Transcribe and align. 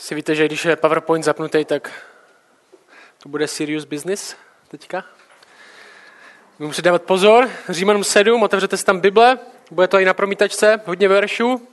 Si 0.00 0.14
víte, 0.14 0.34
že 0.34 0.46
když 0.46 0.64
je 0.64 0.76
PowerPoint 0.76 1.24
zapnutý, 1.24 1.64
tak 1.64 1.92
to 3.22 3.28
bude 3.28 3.48
serious 3.48 3.84
business 3.84 4.36
teďka. 4.68 5.04
Musíte 6.58 6.82
dávat 6.82 7.02
pozor. 7.02 7.50
Římanům 7.68 8.04
7, 8.04 8.42
otevřete 8.42 8.76
si 8.76 8.84
tam 8.84 9.00
Bible, 9.00 9.38
bude 9.70 9.88
to 9.88 9.98
i 9.98 10.04
na 10.04 10.14
promítačce, 10.14 10.80
hodně 10.86 11.08
veršů. 11.08 11.68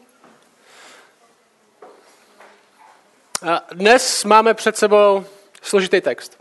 A 3.47 3.62
dnes 3.74 4.24
máme 4.24 4.53
před 4.53 4.78
sebou 4.78 5.25
složitý 5.62 6.01
text. 6.01 6.39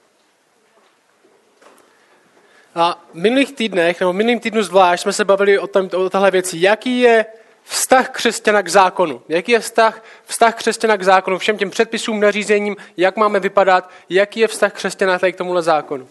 A 2.74 3.04
v 3.12 3.14
minulých 3.14 3.52
týdnech, 3.52 4.00
nebo 4.00 4.12
v 4.12 4.16
minulým 4.16 4.40
týdnu 4.40 4.62
zvlášť, 4.62 5.02
jsme 5.02 5.12
se 5.12 5.24
bavili 5.24 5.58
o, 5.58 5.66
tom, 5.66 5.90
o 5.96 6.10
téhle 6.10 6.30
věci. 6.30 6.56
Jaký 6.60 7.00
je 7.00 7.26
vztah 7.66 8.08
křesťana 8.08 8.62
k 8.62 8.68
zákonu? 8.68 9.22
Jaký 9.28 9.52
je 9.52 9.60
vztah, 9.60 10.02
vztah 10.24 10.54
křesťana 10.54 10.96
k 10.96 11.02
zákonu? 11.02 11.38
Všem 11.38 11.58
těm 11.58 11.70
předpisům, 11.70 12.20
nařízením, 12.20 12.76
jak 12.96 13.16
máme 13.16 13.40
vypadat? 13.40 13.90
Jaký 14.08 14.40
je 14.40 14.48
vztah 14.48 14.72
křesťana 14.72 15.18
tady 15.18 15.32
k 15.32 15.36
tomuhle 15.36 15.62
zákonu? 15.62 16.08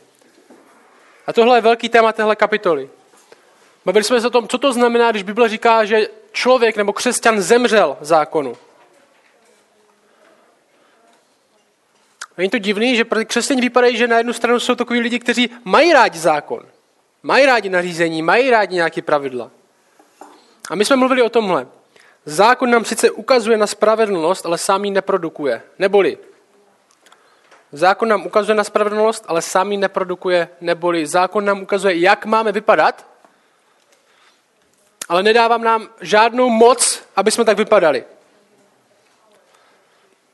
A 1.28 1.34
tohle 1.34 1.58
je 1.58 1.62
velký 1.62 1.90
téma 1.90 2.14
téhle 2.14 2.36
kapitoly. 2.36 2.90
Bavili 3.86 4.04
jsme 4.04 4.22
se 4.22 4.28
o 4.28 4.30
tom, 4.30 4.48
co 4.48 4.58
to 4.58 4.74
znamená, 4.74 5.12
když 5.12 5.24
Bible 5.24 5.50
říká, 5.50 5.86
že 5.86 6.08
člověk 6.32 6.78
nebo 6.78 6.94
křesťan 6.94 7.42
zemřel 7.42 7.98
zákonu. 8.02 8.58
Není 12.38 12.50
to 12.50 12.58
divný, 12.58 12.96
že 12.96 13.06
křesťané 13.26 13.62
vypadají, 13.62 13.98
že 13.98 14.08
na 14.08 14.18
jednu 14.18 14.34
stranu 14.34 14.60
jsou 14.60 14.76
takový 14.76 15.00
lidi, 15.00 15.20
kteří 15.20 15.50
mají 15.64 15.94
rádi 15.94 16.20
zákon, 16.20 16.66
mají 17.24 17.46
rádi 17.46 17.70
nařízení, 17.70 18.22
mají 18.22 18.50
rádi 18.50 18.76
nějaké 18.76 19.02
pravidla. 19.02 19.52
A 20.70 20.76
my 20.76 20.86
jsme 20.86 20.96
mluvili 20.96 21.22
o 21.22 21.30
tomhle. 21.30 21.68
Zákon 22.26 22.70
nám 22.72 22.86
sice 22.86 23.12
ukazuje 23.12 23.58
na 23.58 23.68
spravedlnost, 23.68 24.46
ale 24.46 24.58
sám 24.58 24.86
ji 24.86 24.92
neprodukuje. 24.92 25.62
Neboli, 25.80 26.18
zákon 27.72 28.10
nám 28.10 28.26
ukazuje 28.26 28.56
na 28.56 28.64
spravedlnost, 28.64 29.26
ale 29.28 29.42
sám 29.42 29.72
ji 29.72 29.78
neprodukuje. 29.78 30.50
Neboli, 30.62 31.08
zákon 31.08 31.46
nám 31.46 31.62
ukazuje, 31.62 32.00
jak 32.00 32.26
máme 32.26 32.52
vypadat, 32.52 33.06
ale 35.10 35.24
nedávám 35.24 35.64
nám 35.64 35.90
žádnou 36.02 36.50
moc, 36.50 37.04
aby 37.16 37.32
jsme 37.32 37.46
tak 37.46 37.58
vypadali. 37.58 38.04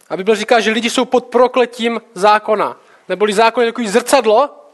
A 0.10 0.18
Bible 0.18 0.36
říká, 0.36 0.60
že 0.60 0.72
lidi 0.72 0.90
jsou 0.90 1.06
pod 1.06 1.26
prokletím 1.26 2.02
zákona. 2.14 2.78
Neboli 3.10 3.34
zákon 3.34 3.64
je 3.64 3.72
takový 3.72 3.88
zrcadlo, 3.88 4.68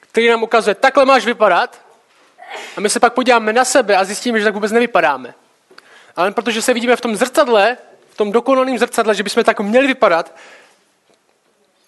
který 0.00 0.28
nám 0.28 0.42
ukazuje, 0.42 0.74
takhle 0.74 1.04
máš 1.04 1.26
vypadat. 1.26 1.81
A 2.76 2.80
my 2.80 2.90
se 2.90 3.00
pak 3.00 3.12
podíváme 3.12 3.52
na 3.52 3.64
sebe 3.64 3.96
a 3.96 4.04
zjistíme, 4.04 4.38
že 4.38 4.44
tak 4.44 4.54
vůbec 4.54 4.72
nevypadáme. 4.72 5.34
Ale 6.16 6.32
protože 6.32 6.62
se 6.62 6.74
vidíme 6.74 6.96
v 6.96 7.00
tom 7.00 7.16
zrcadle, 7.16 7.76
v 8.10 8.16
tom 8.16 8.32
dokonalém 8.32 8.78
zrcadle, 8.78 9.14
že 9.14 9.22
bychom 9.22 9.44
tak 9.44 9.60
měli 9.60 9.86
vypadat, 9.86 10.34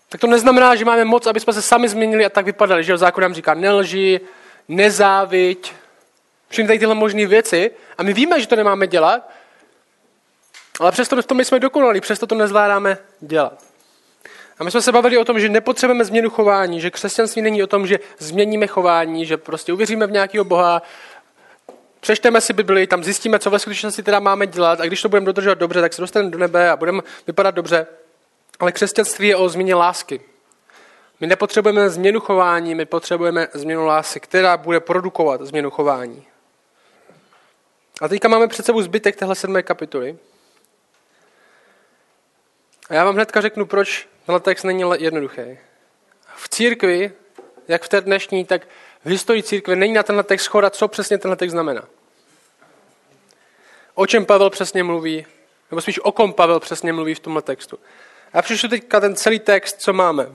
tak 0.09 0.21
to 0.21 0.27
neznamená, 0.27 0.75
že 0.75 0.85
máme 0.85 1.05
moc, 1.05 1.27
aby 1.27 1.41
jsme 1.41 1.53
se 1.53 1.63
sami 1.63 1.89
změnili 1.89 2.25
a 2.25 2.29
tak 2.29 2.45
vypadali. 2.45 2.85
Že 2.85 2.99
zákon 2.99 3.23
nám 3.23 3.35
říká 3.35 3.55
nelži, 3.55 4.21
nezáviď, 4.69 5.73
všechny 6.49 6.67
tady 6.67 6.79
tyhle 6.79 6.95
možné 6.95 7.27
věci. 7.27 7.71
A 7.99 8.03
my 8.03 8.13
víme, 8.13 8.41
že 8.41 8.47
to 8.47 8.57
nemáme 8.57 8.87
dělat, 8.87 9.31
ale 10.81 10.93
přesto 10.93 11.23
v 11.23 11.27
tom 11.27 11.45
jsme 11.45 11.61
dokonalí, 11.61 12.01
přesto 12.01 12.27
to 12.27 12.35
nezvládáme 12.35 12.99
dělat. 13.21 13.74
A 14.59 14.65
my 14.65 14.71
jsme 14.71 14.83
se 14.83 14.93
bavili 14.93 15.19
o 15.19 15.25
tom, 15.25 15.41
že 15.41 15.49
nepotřebujeme 15.49 16.05
změnu 16.05 16.31
chování, 16.31 16.81
že 16.81 16.91
křesťanství 16.91 17.43
není 17.43 17.63
o 17.63 17.67
tom, 17.67 17.87
že 17.87 17.99
změníme 18.19 18.67
chování, 18.67 19.27
že 19.27 19.37
prostě 19.37 19.73
uvěříme 19.73 20.07
v 20.07 20.11
nějakého 20.11 20.45
Boha, 20.45 20.83
přečteme 22.01 22.41
si 22.41 22.53
Bibli, 22.53 22.87
tam 22.87 23.05
zjistíme, 23.05 23.39
co 23.39 23.51
ve 23.51 23.59
skutečnosti 23.59 24.03
teda 24.03 24.21
máme 24.21 24.47
dělat 24.47 24.81
a 24.81 24.85
když 24.85 25.03
to 25.03 25.09
budeme 25.09 25.27
dodržovat 25.27 25.59
dobře, 25.59 25.81
tak 25.81 25.93
se 25.93 26.01
dostaneme 26.01 26.31
do 26.31 26.39
nebe 26.39 26.71
a 26.71 26.77
budeme 26.77 27.03
vypadat 27.27 27.55
dobře. 27.55 27.87
Ale 28.61 28.73
křesťanství 28.73 29.29
je 29.29 29.37
o 29.37 29.49
změně 29.49 29.75
lásky. 29.75 30.21
My 31.21 31.27
nepotřebujeme 31.27 31.91
změnu 31.91 32.21
chování, 32.21 32.75
my 32.75 32.87
potřebujeme 32.87 33.49
změnu 33.55 33.85
lásky, 33.85 34.21
která 34.21 34.57
bude 34.57 34.81
produkovat 34.81 35.41
změnu 35.41 35.71
chování. 35.71 36.27
A 38.01 38.09
teďka 38.09 38.29
máme 38.29 38.49
před 38.49 38.67
sebou 38.67 38.83
zbytek 38.83 39.17
téhle 39.17 39.35
sedmé 39.35 39.63
kapitoly. 39.63 40.19
A 42.91 42.95
já 42.95 43.05
vám 43.05 43.15
hnedka 43.15 43.41
řeknu, 43.41 43.67
proč 43.67 44.09
tenhle 44.27 44.41
text 44.41 44.63
není 44.63 44.85
jednoduchý. 44.99 45.59
V 46.37 46.49
církvi, 46.49 47.13
jak 47.69 47.83
v 47.83 47.89
té 47.89 48.01
dnešní, 48.01 48.45
tak 48.45 48.69
v 49.05 49.09
historii 49.09 49.43
církve 49.43 49.77
není 49.77 49.93
na 49.93 50.03
tenhle 50.03 50.25
text 50.25 50.45
schoda, 50.45 50.71
co 50.71 50.89
přesně 50.89 51.19
tenhle 51.19 51.37
text 51.37 51.53
znamená. 51.53 51.85
O 53.95 54.07
čem 54.07 54.27
Pavel 54.27 54.51
přesně 54.51 54.85
mluví, 54.85 55.27
nebo 55.71 55.81
spíš 55.81 56.01
o 56.03 56.13
kom 56.13 56.33
Pavel 56.33 56.61
přesně 56.61 56.93
mluví 56.93 57.15
v 57.15 57.21
tomhle 57.21 57.43
textu. 57.43 57.79
A 58.33 58.43
přišel 58.43 58.71
teďka 58.71 59.01
ten 59.01 59.17
celý 59.17 59.41
text, 59.41 59.81
co 59.81 59.93
máme 59.93 60.29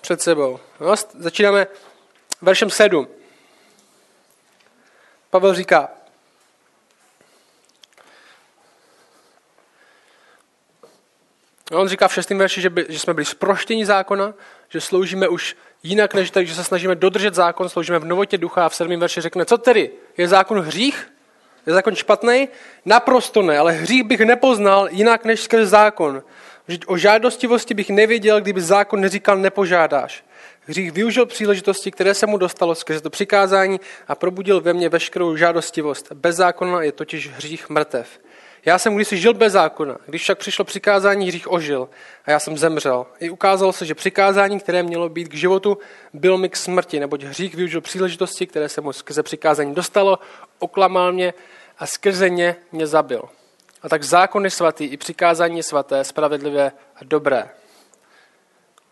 před 0.00 0.22
sebou. 0.22 0.60
No, 0.80 0.94
začínáme 1.14 1.66
veršem 2.42 2.70
7. 2.70 3.08
Pavel 5.30 5.54
říká, 5.54 5.90
On 11.72 11.88
říká 11.88 12.08
v 12.08 12.14
šestém 12.14 12.38
verši, 12.38 12.60
že, 12.60 12.70
by, 12.70 12.86
že 12.88 12.98
jsme 12.98 13.14
byli 13.14 13.24
zproštěni 13.24 13.86
zákona, 13.86 14.34
že 14.68 14.80
sloužíme 14.80 15.28
už 15.28 15.56
jinak 15.82 16.14
než 16.14 16.30
tak, 16.30 16.46
že 16.46 16.54
se 16.54 16.64
snažíme 16.64 16.94
dodržet 16.94 17.34
zákon, 17.34 17.68
sloužíme 17.68 17.98
v 17.98 18.04
novotě 18.04 18.38
ducha 18.38 18.66
a 18.66 18.68
v 18.68 18.74
sedmém 18.74 19.00
verši 19.00 19.20
řekne, 19.20 19.44
co 19.44 19.58
tedy? 19.58 19.90
Je 20.16 20.28
zákon 20.28 20.60
hřích? 20.60 21.12
Je 21.66 21.72
zákon 21.72 21.94
špatný? 21.94 22.48
Naprosto 22.84 23.42
ne, 23.42 23.58
ale 23.58 23.72
hřích 23.72 24.04
bych 24.04 24.20
nepoznal 24.20 24.88
jinak 24.90 25.24
než 25.24 25.40
skrze 25.40 25.66
zákon. 25.66 26.22
Vždyť 26.66 26.84
o 26.86 26.96
žádostivosti 26.96 27.74
bych 27.74 27.90
nevěděl, 27.90 28.40
kdyby 28.40 28.60
zákon 28.60 29.00
neříkal 29.00 29.36
nepožádáš. 29.36 30.24
Hřích 30.66 30.92
využil 30.92 31.26
příležitosti, 31.26 31.90
které 31.90 32.14
se 32.14 32.26
mu 32.26 32.36
dostalo 32.36 32.74
skrze 32.74 33.00
to 33.00 33.10
přikázání 33.10 33.80
a 34.08 34.14
probudil 34.14 34.60
ve 34.60 34.72
mně 34.72 34.88
veškerou 34.88 35.36
žádostivost. 35.36 36.12
Bez 36.12 36.36
zákona 36.36 36.82
je 36.82 36.92
totiž 36.92 37.30
hřích 37.30 37.68
mrtev. 37.68 38.08
Já 38.68 38.78
jsem 38.78 38.94
kdysi 38.94 39.18
žil 39.18 39.34
bez 39.34 39.52
zákona, 39.52 39.96
když 40.06 40.22
však 40.22 40.38
přišlo 40.38 40.64
přikázání, 40.64 41.28
hřích 41.28 41.52
ožil 41.52 41.88
a 42.24 42.30
já 42.30 42.40
jsem 42.40 42.58
zemřel. 42.58 43.06
I 43.20 43.30
ukázalo 43.30 43.72
se, 43.72 43.86
že 43.86 43.94
přikázání, 43.94 44.60
které 44.60 44.82
mělo 44.82 45.08
být 45.08 45.28
k 45.28 45.34
životu, 45.34 45.78
bylo 46.12 46.38
mi 46.38 46.48
k 46.48 46.56
smrti, 46.56 47.00
neboť 47.00 47.22
hřích 47.22 47.54
využil 47.54 47.80
příležitosti, 47.80 48.46
které 48.46 48.68
se 48.68 48.80
mu 48.80 48.92
skrze 48.92 49.22
přikázání 49.22 49.74
dostalo, 49.74 50.18
oklamal 50.58 51.12
mě 51.12 51.34
a 51.78 51.86
skrze 51.86 52.30
ně 52.30 52.56
mě 52.72 52.86
zabil. 52.86 53.22
A 53.82 53.88
tak 53.88 54.02
zákon 54.02 54.44
je 54.44 54.50
svatý, 54.50 54.84
i 54.84 54.96
přikázání 54.96 55.56
je 55.56 55.62
svaté, 55.62 56.04
spravedlivé 56.04 56.72
a 56.96 57.04
dobré. 57.04 57.50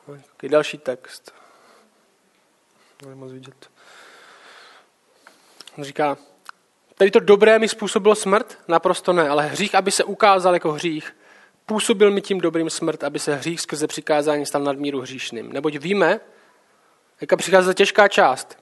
Jaký 0.09 0.49
další 0.49 0.79
text. 0.79 1.35
Moc 3.15 3.33
vidět. 3.33 3.71
On 5.79 5.85
říká, 5.85 6.17
Tady 6.99 7.11
to 7.11 7.21
dobré 7.21 7.59
mi 7.59 7.69
způsobilo 7.69 8.15
smrt? 8.15 8.59
Naprosto 8.69 9.13
ne, 9.13 9.29
ale 9.29 9.47
hřích, 9.47 9.75
aby 9.75 9.91
se 9.91 10.05
ukázal 10.05 10.55
jako 10.55 10.73
hřích, 10.73 11.17
působil 11.67 12.11
mi 12.11 12.21
tím 12.21 12.41
dobrým 12.41 12.71
smrt, 12.71 13.05
aby 13.05 13.19
se 13.19 13.35
hřích 13.35 13.61
skrze 13.61 13.87
přikázání 13.87 14.47
stal 14.47 14.63
nadmíru 14.63 15.01
hříšným. 15.01 15.53
Neboť 15.53 15.77
víme, 15.77 16.21
jaká 17.21 17.37
přichází 17.37 17.75
těžká 17.75 18.09
část. 18.09 18.59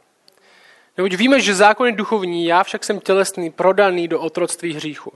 Neboť 0.97 1.15
víme, 1.15 1.41
že 1.41 1.55
zákon 1.55 1.87
je 1.87 1.93
duchovní, 1.93 2.47
já 2.47 2.65
však 2.65 2.85
jsem 2.85 3.01
tělesný, 3.01 3.51
prodaný 3.51 4.09
do 4.09 4.21
otroctví 4.21 4.75
hříchu. 4.75 5.13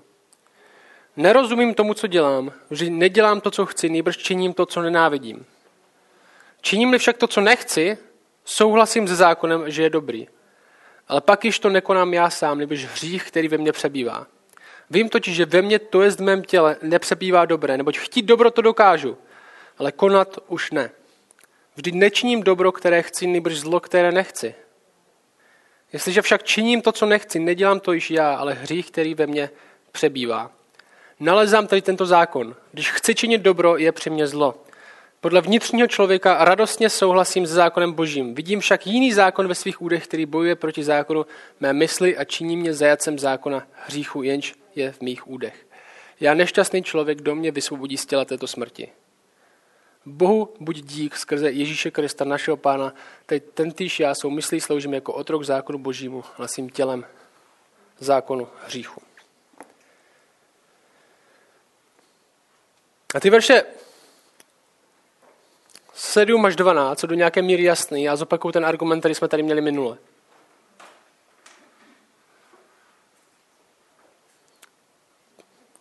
Nerozumím 1.16 1.74
tomu, 1.74 1.94
co 1.94 2.06
dělám, 2.06 2.52
že 2.70 2.90
nedělám 2.90 3.40
to, 3.40 3.50
co 3.50 3.66
chci, 3.66 3.88
nejbrž 3.88 4.16
činím 4.16 4.52
to, 4.52 4.66
co 4.66 4.82
nenávidím. 4.82 5.46
Činím-li 6.60 6.98
však 6.98 7.16
to, 7.16 7.26
co 7.26 7.40
nechci, 7.40 7.98
souhlasím 8.44 9.08
se 9.08 9.16
zákonem, 9.16 9.70
že 9.70 9.82
je 9.82 9.90
dobrý. 9.90 10.28
Ale 11.08 11.20
pak 11.20 11.44
již 11.44 11.58
to 11.58 11.69
nekonám 11.69 12.14
já 12.14 12.30
sám, 12.30 12.58
nebož 12.58 12.84
hřích, 12.84 13.24
který 13.24 13.48
ve 13.48 13.58
mně 13.58 13.72
přebývá. 13.72 14.26
Vím 14.91 15.08
totiž, 15.08 15.34
že 15.36 15.46
ve 15.46 15.62
mně, 15.62 15.78
to 15.78 16.02
je 16.02 16.10
v 16.10 16.20
mém 16.20 16.42
těle, 16.42 16.76
nepřebývá 16.82 17.44
dobré, 17.44 17.76
neboť 17.76 17.98
chtít 17.98 18.22
dobro 18.22 18.50
to 18.50 18.62
dokážu, 18.62 19.19
ale 19.78 19.93
konat 19.93 20.38
už 20.46 20.70
ne. 20.70 20.90
Vždyť 21.76 21.94
nečiním 21.94 22.43
dobro, 22.43 22.72
které 22.72 23.02
chci, 23.02 23.26
nebož 23.26 23.58
zlo, 23.58 23.81
které 23.81 24.12
nechci. 24.12 24.55
Jestliže 25.93 26.22
však 26.22 26.43
činím 26.43 26.82
to, 26.82 26.93
co 26.93 27.06
nechci, 27.06 27.38
nedělám 27.38 27.81
to 27.81 27.93
již 27.93 28.10
já, 28.10 28.34
ale 28.34 28.55
hřích, 28.55 28.90
který 28.90 29.14
ve 29.14 29.26
mně 29.26 29.50
přebývá. 29.93 30.50
Nalezám 31.20 31.66
tady 31.66 31.82
tento 31.82 32.06
zákon. 32.06 32.56
Když 32.72 32.90
chci 32.90 33.14
činit 33.14 33.38
dobro, 33.38 33.76
je 33.76 33.93
při 33.93 34.10
mně 34.10 34.26
zlo. 34.26 34.55
Podle 35.20 35.41
vnitřního 35.41 35.88
člověka 35.88 36.44
radostně 36.44 36.91
souhlasím 36.91 37.47
s 37.47 37.50
zákonem 37.50 37.93
božím. 37.93 38.35
Vidím 38.35 38.61
však 38.61 38.87
jiný 38.87 39.12
zákon 39.12 39.49
ve 39.49 39.55
svých 39.55 39.82
údech, 39.82 40.05
který 40.05 40.26
bojuje 40.26 40.56
proti 40.56 40.85
zákonu 40.85 41.26
mé 41.61 41.73
mysli 41.73 42.17
a 42.17 42.25
činí 42.25 42.56
mě 42.56 42.75
zajacem 42.75 43.19
zákona 43.19 43.67
hříchu, 43.87 44.23
jenž 44.23 44.55
je 44.75 44.93
v 44.93 45.00
mých 45.00 45.29
údech. 45.29 45.67
Já 46.20 46.35
nešťastný 46.35 46.82
člověk, 46.82 47.20
do 47.20 47.35
mě 47.35 47.50
vysvobodí 47.50 47.97
z 47.97 48.06
těla 48.06 48.25
této 48.25 48.47
smrti. 48.47 48.88
Bohu 50.06 50.55
buď 50.61 50.76
dík 50.76 51.17
skrze 51.17 51.50
Ježíše 51.50 51.91
Krista, 51.91 52.25
našeho 52.25 52.56
pána, 52.56 52.94
teď 53.26 53.44
tentýž 53.55 54.00
já 54.00 54.15
svou 54.15 54.31
myslí 54.31 54.61
sloužím 54.61 54.94
jako 54.94 55.12
otrok 55.12 55.44
zákonu 55.44 55.79
božímu, 55.79 56.25
ale 56.37 56.49
svým 56.49 56.70
tělem 56.70 57.05
zákonu 57.99 58.49
hříchu. 58.67 59.03
A 63.15 63.20
ty 63.20 63.31
verše 63.31 63.65
7 65.98 66.44
až 66.44 66.56
12 66.56 67.00
jsou 67.00 67.06
do 67.06 67.14
nějaké 67.14 67.42
míry 67.42 67.62
jasný. 67.62 68.02
Já 68.02 68.16
zopakuju 68.16 68.52
ten 68.52 68.66
argument, 68.66 69.00
který 69.00 69.14
jsme 69.14 69.28
tady 69.28 69.42
měli 69.42 69.60
minule. 69.60 69.96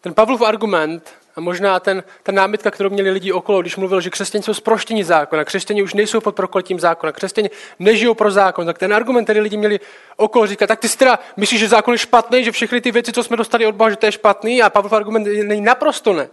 Ten 0.01 0.13
Pavlov 0.13 0.41
argument 0.41 1.13
a 1.35 1.41
možná 1.41 1.79
ten, 1.79 2.03
ta 2.23 2.31
námitka, 2.31 2.71
kterou 2.71 2.89
měli 2.89 3.11
lidi 3.11 3.31
okolo, 3.31 3.61
když 3.61 3.75
mluvil, 3.75 4.01
že 4.01 4.09
křesťané 4.09 4.43
jsou 4.43 4.53
zproštění 4.53 5.03
zákona, 5.03 5.45
křesťané 5.45 5.83
už 5.83 5.93
nejsou 5.93 6.21
pod 6.21 6.35
prokletím 6.35 6.79
zákona, 6.79 7.11
křesťané 7.11 7.49
nežijou 7.79 8.13
pro 8.13 8.31
zákon, 8.31 8.65
tak 8.65 8.77
ten 8.77 8.93
argument, 8.93 9.23
který 9.23 9.39
lidi 9.39 9.57
měli 9.57 9.79
okolo, 10.15 10.47
říká, 10.47 10.67
tak 10.67 10.79
ty 10.79 10.89
si 10.89 10.97
teda 10.97 11.19
myslíš, 11.37 11.59
že 11.59 11.67
zákon 11.67 11.93
je 11.93 11.97
špatný, 11.97 12.43
že 12.43 12.51
všechny 12.51 12.81
ty 12.81 12.91
věci, 12.91 13.13
co 13.13 13.23
jsme 13.23 13.37
dostali 13.37 13.65
od 13.65 13.75
Boha, 13.75 13.89
že 13.89 13.95
to 13.95 14.05
je 14.05 14.11
špatný 14.11 14.61
a 14.61 14.69
Pavlov 14.69 14.93
argument 14.93 15.23
není 15.23 15.61
naprosto 15.61 16.13
ne. 16.13 16.29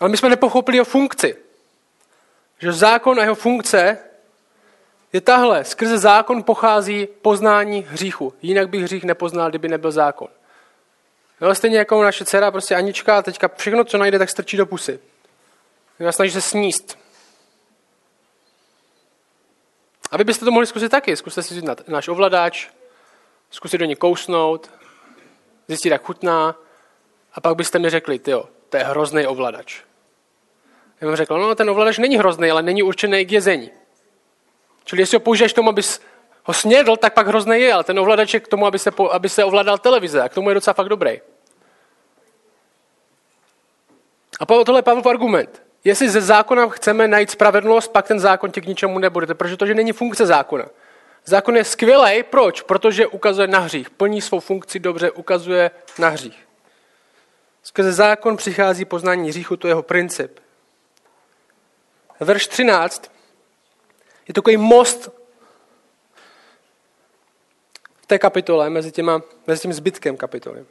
Ale 0.00 0.10
my 0.10 0.16
jsme 0.16 0.28
nepochopili 0.28 0.76
jeho 0.76 0.84
funkci. 0.84 1.49
Že 2.60 2.72
zákon 2.72 3.20
a 3.20 3.22
jeho 3.22 3.34
funkce 3.34 3.98
je 5.12 5.20
tahle. 5.20 5.64
Skrze 5.64 5.98
zákon 5.98 6.42
pochází 6.42 7.08
poznání 7.22 7.86
hříchu. 7.88 8.34
Jinak 8.42 8.68
bych 8.68 8.82
hřích 8.82 9.04
nepoznal, 9.04 9.50
kdyby 9.50 9.68
nebyl 9.68 9.92
zákon. 9.92 10.28
No, 11.40 11.54
stejně 11.54 11.78
jako 11.78 12.02
naše 12.02 12.24
dcera, 12.24 12.50
prostě 12.50 12.74
Anička, 12.74 13.22
teďka 13.22 13.48
všechno, 13.56 13.84
co 13.84 13.98
najde, 13.98 14.18
tak 14.18 14.30
strčí 14.30 14.56
do 14.56 14.66
pusy. 14.66 15.00
A 16.08 16.12
snaží 16.12 16.32
se 16.32 16.40
sníst. 16.40 16.98
A 20.10 20.16
vy 20.16 20.24
byste 20.24 20.44
to 20.44 20.50
mohli 20.50 20.66
zkusit 20.66 20.88
taky. 20.88 21.16
Zkuste 21.16 21.42
si 21.42 21.54
vzít 21.54 21.88
náš 21.88 22.08
ovladač, 22.08 22.68
zkusit 23.50 23.78
do 23.78 23.84
něj 23.84 23.96
kousnout, 23.96 24.70
zjistit, 25.68 25.88
jak 25.88 26.02
chutná, 26.02 26.56
a 27.32 27.40
pak 27.40 27.56
byste 27.56 27.78
mi 27.78 27.90
řekli, 27.90 28.20
jo, 28.26 28.48
to 28.68 28.76
je 28.76 28.84
hrozný 28.84 29.26
ovladač. 29.26 29.82
Já 31.00 31.06
vám 31.06 31.16
řekl, 31.16 31.38
no 31.38 31.54
ten 31.54 31.70
ovladač 31.70 31.98
není 31.98 32.16
hrozný, 32.16 32.50
ale 32.50 32.62
není 32.62 32.82
určený 32.82 33.26
k 33.26 33.32
jezení. 33.32 33.70
Čili 34.84 35.02
jestli 35.02 35.16
ho 35.16 35.20
použiješ 35.20 35.52
tomu, 35.52 35.68
abys 35.68 36.00
ho 36.44 36.54
snědl, 36.54 36.96
tak 36.96 37.14
pak 37.14 37.26
hrozný 37.26 37.60
je, 37.60 37.72
ale 37.72 37.84
ten 37.84 37.98
ovladač 37.98 38.34
je 38.34 38.40
k 38.40 38.48
tomu, 38.48 38.66
aby 38.66 38.78
se, 38.78 38.90
aby 39.10 39.28
se 39.28 39.44
ovládal 39.44 39.78
televize 39.78 40.22
a 40.22 40.28
k 40.28 40.34
tomu 40.34 40.48
je 40.48 40.54
docela 40.54 40.74
fakt 40.74 40.88
dobrý. 40.88 41.20
A 44.40 44.46
tohle 44.46 44.78
je 44.78 44.82
Pavlov 44.82 45.06
argument. 45.06 45.62
Jestli 45.84 46.10
ze 46.10 46.20
zákona 46.20 46.68
chceme 46.68 47.08
najít 47.08 47.30
spravedlnost, 47.30 47.92
pak 47.92 48.08
ten 48.08 48.20
zákon 48.20 48.50
tě 48.50 48.60
k 48.60 48.66
ničemu 48.66 48.98
nebude, 48.98 49.34
protože 49.34 49.56
to, 49.56 49.66
že 49.66 49.74
není 49.74 49.92
funkce 49.92 50.26
zákona. 50.26 50.66
Zákon 51.24 51.56
je 51.56 51.64
skvělý, 51.64 52.22
proč? 52.22 52.62
Protože 52.62 53.06
ukazuje 53.06 53.48
na 53.48 53.58
hřích. 53.58 53.90
Plní 53.90 54.20
svou 54.20 54.40
funkci 54.40 54.78
dobře, 54.78 55.10
ukazuje 55.10 55.70
na 55.98 56.08
hřích. 56.08 56.48
Skrze 57.62 57.92
zákon 57.92 58.36
přichází 58.36 58.84
poznání 58.84 59.28
hříchu, 59.28 59.56
to 59.56 59.66
je 59.66 59.70
jeho 59.70 59.82
princip. 59.82 60.40
Verš 62.20 62.46
13 62.46 63.12
je 64.28 64.34
takový 64.34 64.56
most 64.56 65.08
v 68.02 68.06
té 68.06 68.18
kapitole 68.18 68.70
mezi, 68.70 68.92
těma, 68.92 69.22
mezi 69.46 69.62
tím 69.62 69.72
zbytkem 69.72 70.16
kapitoly. 70.16 70.64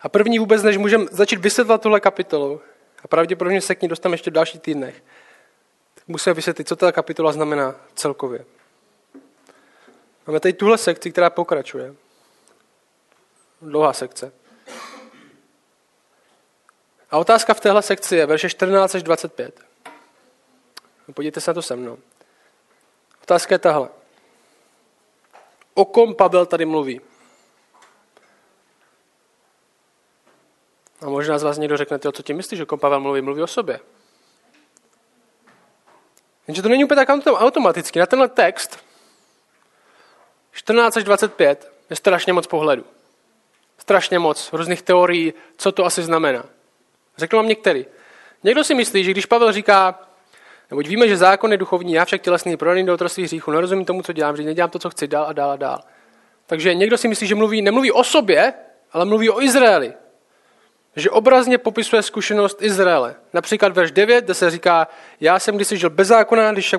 A 0.00 0.08
první 0.08 0.38
vůbec, 0.38 0.62
než 0.62 0.76
můžeme 0.76 1.06
začít 1.10 1.40
vysvětlovat 1.40 1.82
tuhle 1.82 2.00
kapitolu, 2.00 2.60
a 3.04 3.08
pravděpodobně 3.08 3.60
se 3.60 3.74
k 3.74 3.82
ní 3.82 3.88
dostaneme 3.88 4.14
ještě 4.14 4.30
v 4.30 4.34
dalších 4.34 4.60
týdnech, 4.60 5.02
tak 5.94 6.08
musíme 6.08 6.34
vysvětlit, 6.34 6.68
co 6.68 6.76
ta 6.76 6.92
kapitola 6.92 7.32
znamená 7.32 7.74
celkově. 7.94 8.44
Máme 10.26 10.40
tady 10.40 10.52
tuhle 10.52 10.78
sekci, 10.78 11.12
která 11.12 11.30
pokračuje. 11.30 11.94
Dlouhá 13.62 13.92
sekce. 13.92 14.32
A 17.10 17.18
otázka 17.18 17.54
v 17.54 17.60
téhle 17.60 17.82
sekci 17.82 18.16
je 18.16 18.26
verše 18.26 18.50
14 18.50 18.94
až 18.94 19.02
25. 19.02 19.67
No, 21.08 21.14
podívejte 21.14 21.40
se 21.40 21.50
na 21.50 21.54
to 21.54 21.62
se 21.62 21.76
mnou. 21.76 21.98
Otázka 23.22 23.54
je 23.54 23.58
tahle. 23.58 23.88
O 25.74 25.84
kom 25.84 26.14
Pavel 26.14 26.46
tady 26.46 26.64
mluví? 26.64 27.00
A 31.00 31.08
možná 31.08 31.38
z 31.38 31.42
vás 31.42 31.58
někdo 31.58 31.76
řekne, 31.76 31.98
co 31.98 32.22
tím 32.22 32.36
myslíš, 32.36 32.58
že 32.58 32.64
kom 32.64 32.78
Pavel 32.78 33.00
mluví? 33.00 33.20
Mluví 33.20 33.42
o 33.42 33.46
sobě. 33.46 33.80
Jenže 36.48 36.62
to 36.62 36.68
není 36.68 36.84
úplně 36.84 37.06
tak 37.06 37.26
automaticky. 37.26 37.98
Na 37.98 38.06
tenhle 38.06 38.28
text 38.28 38.78
14 40.52 40.96
až 40.96 41.04
25 41.04 41.72
je 41.90 41.96
strašně 41.96 42.32
moc 42.32 42.46
pohledu. 42.46 42.84
Strašně 43.78 44.18
moc 44.18 44.52
různých 44.52 44.82
teorií, 44.82 45.34
co 45.56 45.72
to 45.72 45.84
asi 45.84 46.02
znamená. 46.02 46.44
Řeknu 47.16 47.36
vám 47.36 47.48
některý. 47.48 47.86
Někdo 48.42 48.64
si 48.64 48.74
myslí, 48.74 49.04
že 49.04 49.10
když 49.10 49.26
Pavel 49.26 49.52
říká, 49.52 50.07
Neboť 50.70 50.86
víme, 50.86 51.08
že 51.08 51.16
zákon 51.16 51.52
je 51.52 51.58
duchovní, 51.58 51.92
já 51.92 52.04
však 52.04 52.22
tělesný, 52.22 52.56
prodaný 52.56 52.86
do 52.86 52.94
otroství 52.94 53.24
hříchu, 53.24 53.50
nerozumím 53.50 53.84
tomu, 53.84 54.02
co 54.02 54.12
dělám, 54.12 54.36
že 54.36 54.42
nedělám 54.42 54.70
to, 54.70 54.78
co 54.78 54.90
chci, 54.90 55.08
dál 55.08 55.26
a 55.28 55.32
dál 55.32 55.50
a 55.50 55.56
dál. 55.56 55.80
Takže 56.46 56.74
někdo 56.74 56.98
si 56.98 57.08
myslí, 57.08 57.26
že 57.26 57.34
mluví, 57.34 57.62
nemluví 57.62 57.92
o 57.92 58.04
sobě, 58.04 58.52
ale 58.92 59.04
mluví 59.04 59.30
o 59.30 59.42
Izraeli. 59.42 59.92
Že 60.96 61.10
obrazně 61.10 61.58
popisuje 61.58 62.02
zkušenost 62.02 62.62
Izraele. 62.62 63.14
Například 63.32 63.72
verš 63.72 63.90
9, 63.90 64.24
kde 64.24 64.34
se 64.34 64.50
říká, 64.50 64.88
já 65.20 65.38
jsem 65.38 65.56
kdysi 65.56 65.78
žil 65.78 65.90
bez 65.90 66.08
zákona, 66.08 66.52
když 66.52 66.74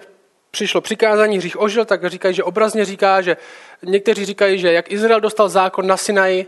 přišlo 0.52 0.82
přikázání, 0.82 1.38
hřích 1.38 1.62
ožil, 1.62 1.86
tak 1.86 2.06
říkají, 2.06 2.36
že 2.36 2.44
obrazně 2.44 2.86
říká, 2.86 3.22
že 3.22 3.38
někteří 3.84 4.26
říkají, 4.26 4.60
že 4.60 4.74
jak 4.74 4.92
Izrael 4.92 5.22
dostal 5.22 5.50
zákon 5.50 5.88
na 5.88 5.98
Sinaji, 5.98 6.48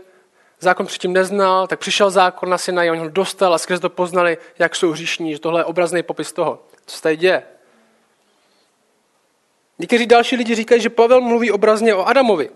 zákon 0.60 0.86
předtím 0.86 1.12
neznal, 1.12 1.66
tak 1.66 1.78
přišel 1.78 2.10
zákon 2.10 2.50
na 2.50 2.58
Sinaji, 2.58 2.90
on 2.90 2.98
ho 2.98 3.08
dostal 3.08 3.54
a 3.54 3.58
skrze 3.58 3.80
to 3.80 3.90
poznali, 3.90 4.38
jak 4.58 4.76
jsou 4.76 4.90
hříšní, 4.90 5.32
že 5.32 5.38
tohle 5.38 5.60
je 5.60 5.64
obrazný 5.64 6.02
popis 6.02 6.32
toho. 6.32 6.58
Co 6.86 6.96
se 6.96 7.02
tady 7.02 7.16
děje? 7.16 7.42
Někteří 9.78 10.06
další 10.06 10.36
lidi 10.36 10.54
říkají, 10.54 10.80
že 10.80 10.90
Pavel 10.90 11.20
mluví 11.20 11.50
obrazně 11.50 11.94
o 11.94 12.04
Adamovi. 12.04 12.50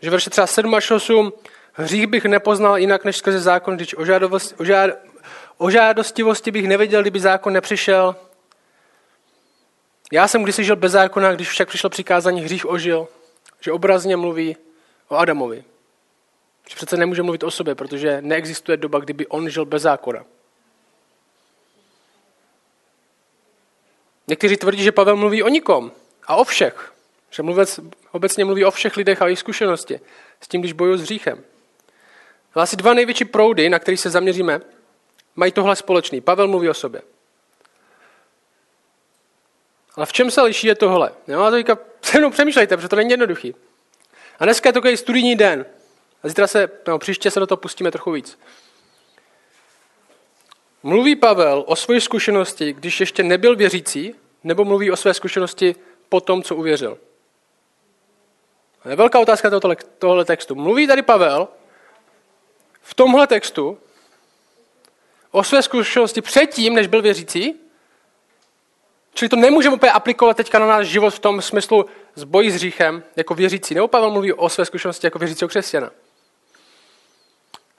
Že 0.00 0.10
verše 0.10 0.30
třeba 0.30 0.46
7 0.46 0.74
až 0.74 0.90
8, 0.90 1.32
hřích 1.72 2.06
bych 2.06 2.24
nepoznal 2.24 2.78
jinak 2.78 3.04
než 3.04 3.16
skrze 3.16 3.40
zákon, 3.40 3.76
když 3.76 3.94
o, 3.94 4.04
žád, 4.64 4.90
o 5.58 5.70
žádostivosti 5.70 6.50
bych 6.50 6.68
nevěděl, 6.68 7.02
kdyby 7.02 7.20
zákon 7.20 7.52
nepřišel. 7.52 8.16
Já 10.12 10.28
jsem 10.28 10.42
kdysi 10.42 10.64
žil 10.64 10.76
bez 10.76 10.92
zákona, 10.92 11.32
když 11.32 11.48
však 11.48 11.68
přišlo 11.68 11.90
přikázání, 11.90 12.40
hřích 12.40 12.66
ožil. 12.66 13.08
Že 13.60 13.72
obrazně 13.72 14.16
mluví 14.16 14.56
o 15.08 15.16
Adamovi. 15.16 15.64
Že 16.68 16.76
přece 16.76 16.96
nemůže 16.96 17.22
mluvit 17.22 17.42
o 17.42 17.50
sobě, 17.50 17.74
protože 17.74 18.18
neexistuje 18.20 18.76
doba, 18.76 18.98
kdyby 18.98 19.26
on 19.26 19.50
žil 19.50 19.64
bez 19.64 19.82
zákona. 19.82 20.24
Někteří 24.26 24.56
tvrdí, 24.56 24.82
že 24.82 24.92
Pavel 24.92 25.16
mluví 25.16 25.42
o 25.42 25.48
nikom 25.48 25.92
a 26.26 26.36
o 26.36 26.44
všech. 26.44 26.92
Že 27.30 27.42
mluvec 27.42 27.80
obecně 28.12 28.44
mluví 28.44 28.64
o 28.64 28.70
všech 28.70 28.96
lidech 28.96 29.22
a 29.22 29.26
jejich 29.26 29.38
zkušenosti 29.38 30.00
s 30.40 30.48
tím, 30.48 30.60
když 30.60 30.72
bojují 30.72 30.98
s 30.98 31.02
hříchem. 31.02 31.44
Ale 32.54 32.62
asi 32.62 32.76
dva 32.76 32.94
největší 32.94 33.24
proudy, 33.24 33.68
na 33.68 33.78
které 33.78 33.96
se 33.96 34.10
zaměříme, 34.10 34.60
mají 35.36 35.52
tohle 35.52 35.76
společný. 35.76 36.20
Pavel 36.20 36.48
mluví 36.48 36.68
o 36.68 36.74
sobě. 36.74 37.02
Ale 39.94 40.06
v 40.06 40.12
čem 40.12 40.30
se 40.30 40.42
liší 40.42 40.66
je 40.66 40.74
tohle? 40.74 41.12
Jo, 41.28 41.42
a 41.42 41.50
teďka 41.50 41.78
se 42.02 42.18
mnou 42.18 42.30
přemýšlejte, 42.30 42.76
protože 42.76 42.88
to 42.88 42.96
není 42.96 43.10
jednoduchý. 43.10 43.54
A 44.38 44.44
dneska 44.44 44.68
je 44.68 44.72
takový 44.72 44.96
studijní 44.96 45.36
den. 45.36 45.66
A 46.22 46.28
zítra 46.28 46.46
se, 46.46 46.70
no, 46.88 46.98
příště 46.98 47.30
se 47.30 47.40
do 47.40 47.46
toho 47.46 47.56
pustíme 47.56 47.90
trochu 47.90 48.12
víc. 48.12 48.38
Mluví 50.86 51.16
Pavel 51.16 51.64
o 51.66 51.76
své 51.76 52.00
zkušenosti, 52.00 52.72
když 52.72 53.00
ještě 53.00 53.22
nebyl 53.22 53.56
věřící, 53.56 54.14
nebo 54.44 54.64
mluví 54.64 54.90
o 54.90 54.96
své 54.96 55.14
zkušenosti 55.14 55.74
po 56.08 56.20
tom, 56.20 56.42
co 56.42 56.56
uvěřil? 56.56 56.98
Je 58.88 58.96
velká 58.96 59.18
otázka 59.18 59.50
tohoto, 59.98 60.24
textu. 60.24 60.54
Mluví 60.54 60.86
tady 60.86 61.02
Pavel 61.02 61.48
v 62.82 62.94
tomhle 62.94 63.26
textu 63.26 63.78
o 65.30 65.44
své 65.44 65.62
zkušenosti 65.62 66.22
předtím, 66.22 66.74
než 66.74 66.86
byl 66.86 67.02
věřící, 67.02 67.54
Čili 69.14 69.28
to 69.28 69.36
nemůžeme 69.36 69.74
úplně 69.74 69.92
aplikovat 69.92 70.36
teďka 70.36 70.58
na 70.58 70.66
náš 70.66 70.86
život 70.86 71.10
v 71.10 71.18
tom 71.18 71.42
smyslu 71.42 71.86
s 72.14 72.24
bojí 72.24 72.50
s 72.50 72.54
hříchem 72.54 73.02
jako 73.16 73.34
věřící. 73.34 73.74
Nebo 73.74 73.88
Pavel 73.88 74.10
mluví 74.10 74.32
o 74.32 74.48
své 74.48 74.64
zkušenosti 74.64 75.06
jako 75.06 75.18
věřícího 75.18 75.48
křesťana. 75.48 75.90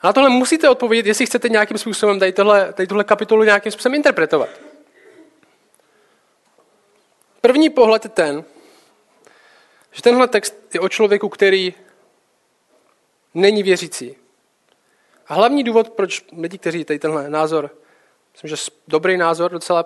Na 0.04 0.14
tohle 0.14 0.30
musíte 0.30 0.70
odpovědět, 0.70 1.10
jestli 1.10 1.26
chcete 1.26 1.50
nějakým 1.50 1.78
způsobem 1.78 2.20
tady, 2.20 2.34
tohle, 2.34 2.74
tady 2.74 2.88
tuhle 2.88 3.04
kapitolu 3.04 3.44
nějakým 3.44 3.72
způsobem 3.72 3.96
interpretovat. 3.96 4.50
První 7.42 7.70
pohled 7.70 8.04
je 8.04 8.10
ten, 8.10 8.44
že 9.92 10.02
tenhle 10.02 10.28
text 10.28 10.56
je 10.74 10.80
o 10.80 10.90
člověku, 10.90 11.30
který 11.30 11.74
není 13.34 13.64
věřící. 13.64 14.16
A 15.28 15.34
hlavní 15.34 15.64
důvod, 15.64 15.90
proč 15.90 16.26
lidi, 16.38 16.58
kteří 16.58 16.86
tady 16.86 17.00
tenhle 17.00 17.30
názor, 17.30 17.72
myslím, 18.34 18.50
že 18.50 18.56
dobrý 18.88 19.18
názor 19.18 19.52
docela 19.52 19.86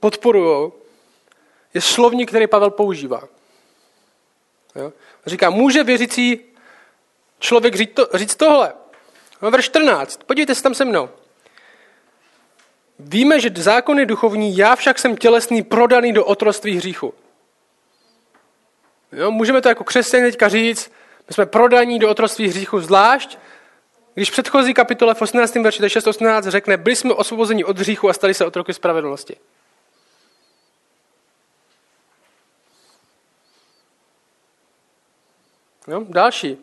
podporují, 0.00 0.72
je 1.74 1.80
slovník, 1.80 2.28
který 2.28 2.46
Pavel 2.46 2.70
používá. 2.70 3.28
Jo? 4.74 4.92
Říká, 5.26 5.50
může 5.50 5.84
věřící 5.84 6.40
člověk 7.38 7.74
říct, 7.74 7.94
to, 7.94 8.08
říct 8.14 8.36
tohle. 8.36 8.81
No, 9.42 9.50
verš 9.50 9.64
14. 9.64 10.24
Podívejte 10.24 10.54
se 10.54 10.62
tam 10.62 10.74
se 10.74 10.84
mnou. 10.84 11.08
Víme, 12.98 13.40
že 13.40 13.50
zákon 13.56 13.98
je 13.98 14.06
duchovní, 14.06 14.56
já 14.56 14.76
však 14.76 14.98
jsem 14.98 15.16
tělesný, 15.16 15.62
prodaný 15.62 16.12
do 16.12 16.24
otroství 16.24 16.76
hříchu. 16.76 17.14
Jo, 19.12 19.30
můžeme 19.30 19.60
to 19.62 19.68
jako 19.68 19.84
křesťané 19.84 20.30
teďka 20.30 20.48
říct, 20.48 20.92
my 21.28 21.34
jsme 21.34 21.46
prodaní 21.46 21.98
do 21.98 22.10
otroství 22.10 22.48
hříchu 22.48 22.80
zvlášť, 22.80 23.38
když 24.14 24.28
v 24.28 24.32
předchozí 24.32 24.74
kapitole 24.74 25.14
v 25.14 25.22
18. 25.22 25.54
verši 25.54 25.82
6.18 25.82 26.42
řekne, 26.42 26.76
byli 26.76 26.96
jsme 26.96 27.14
osvobozeni 27.14 27.64
od 27.64 27.78
hříchu 27.78 28.08
a 28.08 28.12
stali 28.12 28.34
se 28.34 28.46
otroky 28.46 28.74
spravedlnosti. 28.74 29.36
Jo, 35.88 36.04
další 36.08 36.58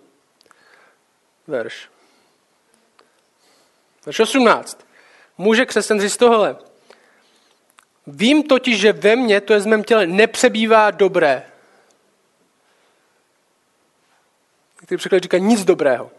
verš. 1.47 1.89
Verš 4.09 4.19
18. 4.19 4.87
Může 5.37 5.65
křesťan 5.65 6.01
říct 6.01 6.17
tohle. 6.17 6.57
Vím 8.07 8.43
totiž, 8.43 8.79
že 8.79 8.93
ve 8.93 9.15
mně, 9.15 9.41
to 9.41 9.53
je 9.53 9.61
z 9.61 9.65
mém 9.65 9.83
těle, 9.83 10.07
nepřebývá 10.07 10.91
dobré. 10.91 11.51
Který 14.75 14.97
překlad 14.97 15.23
říká 15.23 15.37
nic 15.37 15.65
dobrého. 15.65 16.11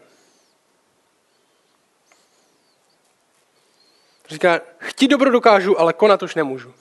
Říká, 4.29 4.61
chtít 4.79 5.07
dobro 5.07 5.31
dokážu, 5.31 5.79
ale 5.79 5.93
konat 5.93 6.23
už 6.23 6.35
nemůžu. 6.35 6.73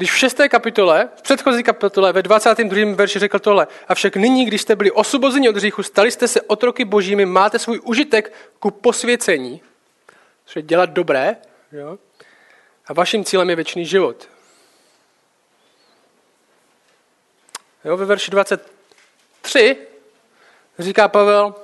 Když 0.00 0.12
v 0.12 0.18
šesté 0.18 0.48
kapitole, 0.48 1.08
v 1.16 1.22
předchozí 1.22 1.62
kapitole, 1.62 2.12
ve 2.12 2.22
22. 2.22 2.94
verši 2.94 3.18
řekl 3.18 3.38
tohle, 3.38 3.66
avšak 3.88 4.16
nyní, 4.16 4.44
když 4.44 4.62
jste 4.62 4.76
byli 4.76 4.90
osvobozeni 4.90 5.48
od 5.48 5.56
hříchu, 5.56 5.82
stali 5.82 6.10
jste 6.10 6.28
se 6.28 6.42
otroky 6.42 6.84
božími, 6.84 7.26
máte 7.26 7.58
svůj 7.58 7.80
užitek 7.84 8.32
ku 8.58 8.70
posvěcení, 8.70 9.62
což 10.44 10.56
je 10.56 10.62
dělat 10.62 10.90
dobré, 10.90 11.36
jo? 11.72 11.98
a 12.86 12.92
vaším 12.92 13.24
cílem 13.24 13.50
je 13.50 13.56
věčný 13.56 13.86
život. 13.86 14.28
Jo, 17.84 17.96
ve 17.96 18.04
verši 18.04 18.30
23 18.30 19.76
říká 20.78 21.08
Pavel, 21.08 21.54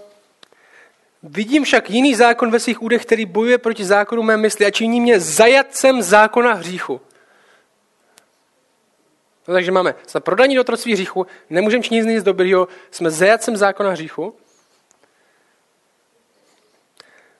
vidím 1.23 1.65
však 1.65 1.91
jiný 1.91 2.15
zákon 2.15 2.51
ve 2.51 2.61
svých 2.61 2.83
údech, 2.83 3.03
který 3.03 3.27
bojuje 3.27 3.59
proti 3.59 3.85
zákonu 3.85 4.23
mé 4.23 4.37
mysli 4.37 4.67
a 4.67 4.71
činí 4.71 5.01
mě 5.01 5.21
zajatcem 5.21 6.03
zákona 6.03 6.53
hříchu. 6.53 7.01
No, 9.49 9.55
takže 9.55 9.73
máme, 9.73 9.95
jsme 10.07 10.21
prodaní 10.21 10.55
do 10.55 10.61
otroctví 10.61 10.93
hříchu, 10.93 11.27
nemůžeme 11.51 11.83
činit 11.83 12.05
nic 12.05 12.23
dobrýho, 12.25 12.69
jsme 12.91 13.11
zajatcem 13.11 13.57
zákona 13.57 13.91
hříchu. 13.91 14.37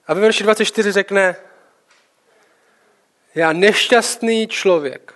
A 0.07 0.13
ve 0.13 0.21
verši 0.21 0.43
24 0.43 0.91
řekne, 0.91 1.35
já 3.35 3.53
nešťastný 3.53 4.47
člověk, 4.47 5.13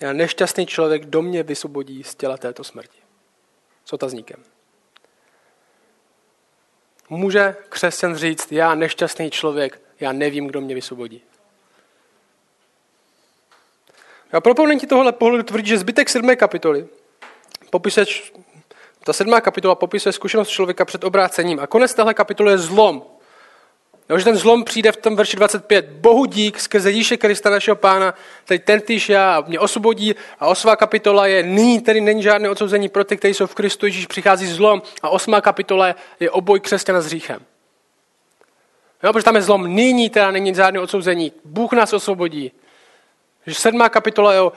já 0.00 0.12
nešťastný 0.12 0.66
člověk 0.66 1.04
do 1.04 1.22
mě 1.22 1.42
vysvobodí 1.42 2.04
z 2.04 2.14
těla 2.14 2.36
této 2.36 2.64
smrti. 2.64 2.98
S 3.84 3.92
otazníkem. 3.92 4.44
Může 7.08 7.56
křesťan 7.68 8.16
říct, 8.16 8.52
já 8.52 8.74
nešťastný 8.74 9.30
člověk, 9.30 9.80
já 10.00 10.12
nevím, 10.12 10.46
kdo 10.46 10.60
mě 10.60 10.74
vysvobodí. 10.74 11.22
A 14.34 14.40
proponenti 14.40 14.86
tohle 14.86 15.12
pohledu 15.12 15.42
tvrdí, 15.42 15.68
že 15.68 15.78
zbytek 15.78 16.08
sedmé 16.08 16.36
kapitoly 16.36 16.86
popisuje, 17.70 18.06
ta 19.04 19.12
sedmá 19.12 19.40
kapitola 19.40 19.74
popisuje 19.74 20.12
zkušenost 20.12 20.48
člověka 20.48 20.84
před 20.84 21.04
obrácením 21.04 21.60
a 21.60 21.66
konec 21.66 21.94
téhle 21.94 22.14
kapitoly 22.14 22.52
je 22.52 22.58
zlom. 22.58 23.02
Jo, 24.10 24.18
že 24.18 24.24
ten 24.24 24.36
zlom 24.36 24.64
přijde 24.64 24.92
v 24.92 24.96
tom 24.96 25.16
verši 25.16 25.36
25. 25.36 25.88
Bohu 25.88 26.26
dík 26.26 26.60
skrze 26.60 26.90
Ježíše 26.90 27.16
Krista 27.16 27.50
našeho 27.50 27.76
pána, 27.76 28.14
tady 28.44 28.58
ten 28.58 28.80
týž 28.80 29.08
já 29.08 29.44
mě 29.46 29.60
osvobodí 29.60 30.14
a 30.40 30.46
osmá 30.46 30.76
kapitola 30.76 31.26
je 31.26 31.42
nyní 31.42 31.80
tedy 31.80 32.00
není 32.00 32.22
žádné 32.22 32.50
odsouzení 32.50 32.88
pro 32.88 33.04
ty, 33.04 33.16
kteří 33.16 33.34
jsou 33.34 33.46
v 33.46 33.54
Kristu 33.54 33.86
Ježíš, 33.86 34.06
přichází 34.06 34.46
zlom 34.46 34.82
a 35.02 35.08
osmá 35.08 35.40
kapitola 35.40 35.94
je 36.20 36.30
oboj 36.30 36.60
křesťana 36.60 37.00
s 37.00 37.06
hříchem. 37.06 37.42
Jo, 39.02 39.12
protože 39.12 39.24
tam 39.24 39.36
je 39.36 39.42
zlom, 39.42 39.74
nyní 39.74 40.10
teda 40.10 40.30
není 40.30 40.54
žádné 40.54 40.80
odsouzení. 40.80 41.32
Bůh 41.44 41.72
nás 41.72 41.92
osvobodí. 41.92 42.52
Že 43.46 43.54
sedmá 43.54 43.88
kapitola 43.88 44.32
je 44.32 44.40
o 44.40 44.52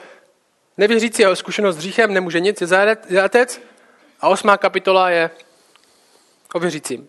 nevěřící 0.76 1.24
a 1.24 1.30
o 1.30 1.36
zkušenost 1.36 1.76
s 1.76 1.78
hříchem, 1.78 2.14
nemůže 2.14 2.40
nic, 2.40 2.60
je 2.60 2.66
zátec. 3.08 3.60
A 4.20 4.28
osmá 4.28 4.56
kapitola 4.56 5.10
je 5.10 5.30
o 6.54 6.58
věřícím. 6.58 7.08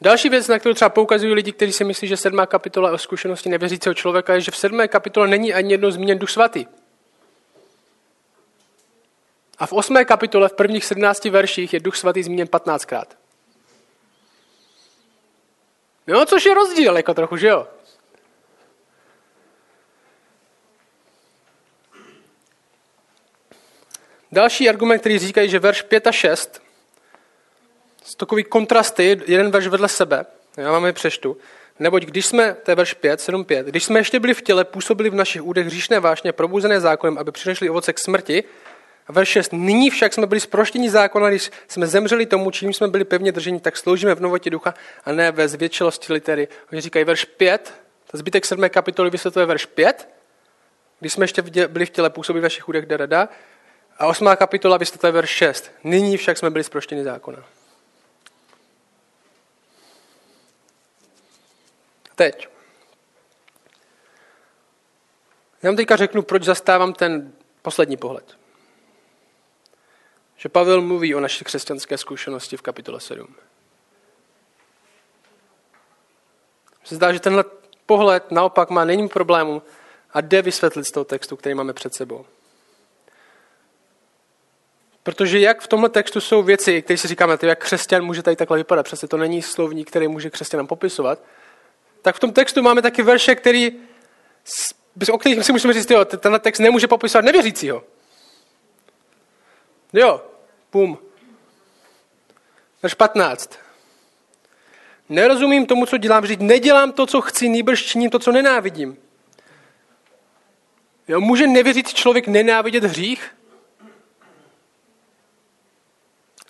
Další 0.00 0.28
věc, 0.28 0.48
na 0.48 0.58
kterou 0.58 0.74
třeba 0.74 0.88
poukazují 0.88 1.34
lidi, 1.34 1.52
kteří 1.52 1.72
si 1.72 1.84
myslí, 1.84 2.08
že 2.08 2.16
sedmá 2.16 2.46
kapitola 2.46 2.88
je 2.88 2.94
o 2.94 2.98
zkušenosti 2.98 3.48
nevěřícího 3.48 3.94
člověka, 3.94 4.34
je, 4.34 4.40
že 4.40 4.50
v 4.50 4.56
sedmé 4.56 4.88
kapitole 4.88 5.28
není 5.28 5.54
ani 5.54 5.72
jedno 5.72 5.90
zmíněn 5.90 6.18
duch 6.18 6.30
svatý. 6.30 6.66
A 9.58 9.66
v 9.66 9.72
osmé 9.72 10.04
kapitole, 10.04 10.48
v 10.48 10.52
prvních 10.52 10.84
17 10.84 11.24
verších, 11.24 11.72
je 11.72 11.80
duch 11.80 11.96
svatý 11.96 12.22
zmíněn 12.22 12.46
15krát. 12.46 13.04
No, 16.10 16.26
což 16.26 16.44
je 16.44 16.54
rozdíl, 16.54 16.96
jako 16.96 17.14
trochu, 17.14 17.36
že 17.36 17.48
jo? 17.48 17.66
Další 24.32 24.68
argument, 24.68 24.98
který 24.98 25.18
říkají, 25.18 25.50
že 25.50 25.58
verš 25.58 25.82
5 25.82 26.06
a 26.06 26.12
6 26.12 26.62
jsou 28.04 28.16
takový 28.16 28.44
kontrasty, 28.44 29.20
jeden 29.26 29.50
verš 29.50 29.66
vedle 29.66 29.88
sebe. 29.88 30.26
Já 30.56 30.72
vám 30.72 30.86
je 30.86 30.92
přeštu. 30.92 31.36
Neboť 31.78 32.04
když 32.04 32.26
jsme, 32.26 32.56
to 32.62 32.70
je 32.70 32.74
verš 32.74 32.94
5, 32.94 33.20
7, 33.20 33.44
5, 33.44 33.66
když 33.66 33.84
jsme 33.84 34.00
ještě 34.00 34.20
byli 34.20 34.34
v 34.34 34.42
těle, 34.42 34.64
působili 34.64 35.10
v 35.10 35.14
našich 35.14 35.42
údech 35.42 35.66
hříšné 35.66 36.00
vášně, 36.00 36.32
probuzené 36.32 36.80
zákonem, 36.80 37.18
aby 37.18 37.32
přišli 37.32 37.70
ovoce 37.70 37.92
k 37.92 37.98
smrti, 37.98 38.44
verš 39.10 39.28
6. 39.28 39.52
Nyní 39.52 39.90
však 39.90 40.12
jsme 40.12 40.26
byli 40.26 40.40
zproštěni 40.40 40.90
zákona, 40.90 41.28
když 41.28 41.50
jsme 41.68 41.86
zemřeli 41.86 42.26
tomu, 42.26 42.50
čím 42.50 42.72
jsme 42.72 42.88
byli 42.88 43.04
pevně 43.04 43.32
drženi, 43.32 43.60
tak 43.60 43.76
sloužíme 43.76 44.14
v 44.14 44.20
novotě 44.20 44.50
ducha 44.50 44.74
a 45.04 45.12
ne 45.12 45.32
ve 45.32 45.48
zvětšilosti 45.48 46.12
litery. 46.12 46.48
Oni 46.72 46.80
říkají 46.80 47.04
verš 47.04 47.24
5, 47.24 47.74
to 48.10 48.18
zbytek 48.18 48.46
7. 48.46 48.68
kapitoly 48.68 49.10
vysvětluje 49.10 49.46
verš 49.46 49.66
5, 49.66 50.08
když 51.00 51.12
jsme 51.12 51.24
ještě 51.24 51.42
byli 51.68 51.86
v 51.86 51.90
těle 51.90 52.10
působit 52.10 52.40
vašich 52.40 52.62
chudech 52.62 52.86
darada. 52.86 53.28
A 53.98 54.06
8. 54.06 54.28
kapitola 54.36 54.76
vysvětluje 54.76 55.12
verš 55.12 55.30
6. 55.30 55.70
Nyní 55.84 56.16
však 56.16 56.38
jsme 56.38 56.50
byli 56.50 56.64
zproštěni 56.64 57.04
zákona. 57.04 57.44
Teď. 62.14 62.48
Já 65.62 65.70
vám 65.70 65.76
teďka 65.76 65.96
řeknu, 65.96 66.22
proč 66.22 66.42
zastávám 66.42 66.92
ten 66.92 67.32
poslední 67.62 67.96
pohled 67.96 68.39
že 70.42 70.48
Pavel 70.48 70.82
mluví 70.82 71.14
o 71.14 71.20
naší 71.20 71.44
křesťanské 71.44 71.98
zkušenosti 71.98 72.56
v 72.56 72.62
kapitole 72.62 73.00
7. 73.00 73.34
Se 76.84 76.94
zdá, 76.94 77.12
že 77.12 77.20
tenhle 77.20 77.44
pohled 77.86 78.30
naopak 78.30 78.70
má 78.70 78.84
není 78.84 79.08
problému 79.08 79.62
a 80.10 80.20
jde 80.20 80.42
vysvětlit 80.42 80.84
z 80.84 80.90
toho 80.90 81.04
textu, 81.04 81.36
který 81.36 81.54
máme 81.54 81.72
před 81.72 81.94
sebou. 81.94 82.26
Protože 85.02 85.40
jak 85.40 85.60
v 85.60 85.68
tomhle 85.68 85.88
textu 85.88 86.20
jsou 86.20 86.42
věci, 86.42 86.82
které 86.82 86.98
si 86.98 87.08
říkáme, 87.08 87.38
to 87.38 87.46
jak 87.46 87.64
křesťan 87.64 88.04
může 88.04 88.22
tady 88.22 88.36
takhle 88.36 88.56
vypadat, 88.56 88.82
přece 88.82 89.08
to 89.08 89.16
není 89.16 89.42
slovník, 89.42 89.88
který 89.88 90.08
může 90.08 90.30
křesťanám 90.30 90.66
popisovat, 90.66 91.22
tak 92.02 92.16
v 92.16 92.20
tom 92.20 92.32
textu 92.32 92.62
máme 92.62 92.82
taky 92.82 93.02
verše, 93.02 93.34
který, 93.34 93.72
o 95.12 95.18
kterých 95.18 95.44
si 95.44 95.52
musíme 95.52 95.72
říct, 95.72 95.90
jo, 95.90 96.04
tenhle 96.04 96.38
text 96.38 96.58
nemůže 96.58 96.88
popisovat 96.88 97.24
nevěřícího. 97.24 97.84
Jo, 99.92 100.29
Pum. 100.70 100.98
Verš 102.82 102.94
15. 102.94 103.58
Nerozumím 105.08 105.66
tomu, 105.66 105.86
co 105.86 105.96
dělám, 105.96 106.26
říct, 106.26 106.40
nedělám 106.40 106.92
to, 106.92 107.06
co 107.06 107.20
chci, 107.20 107.48
nýbrž 107.48 107.84
činím 107.84 108.10
to, 108.10 108.18
co 108.18 108.32
nenávidím. 108.32 108.96
Jo, 111.08 111.20
může 111.20 111.46
nevěřit 111.46 111.94
člověk 111.94 112.28
nenávidět 112.28 112.84
hřích? 112.84 113.36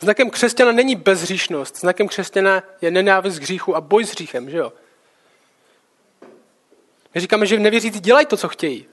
Znakem 0.00 0.30
křesťana 0.30 0.72
není 0.72 0.96
bezhříšnost. 0.96 1.76
Znakem 1.76 2.08
křesťana 2.08 2.62
je 2.80 2.90
nenávist 2.90 3.38
k 3.38 3.42
hříchu 3.42 3.76
a 3.76 3.80
boj 3.80 4.04
s 4.04 4.10
hříchem, 4.10 4.50
že 4.50 4.56
jo? 4.56 4.72
My 7.14 7.20
říkáme, 7.20 7.46
že 7.46 7.58
nevěřící 7.58 8.00
dělají 8.00 8.26
to, 8.26 8.36
co 8.36 8.48
chtějí. 8.48 8.86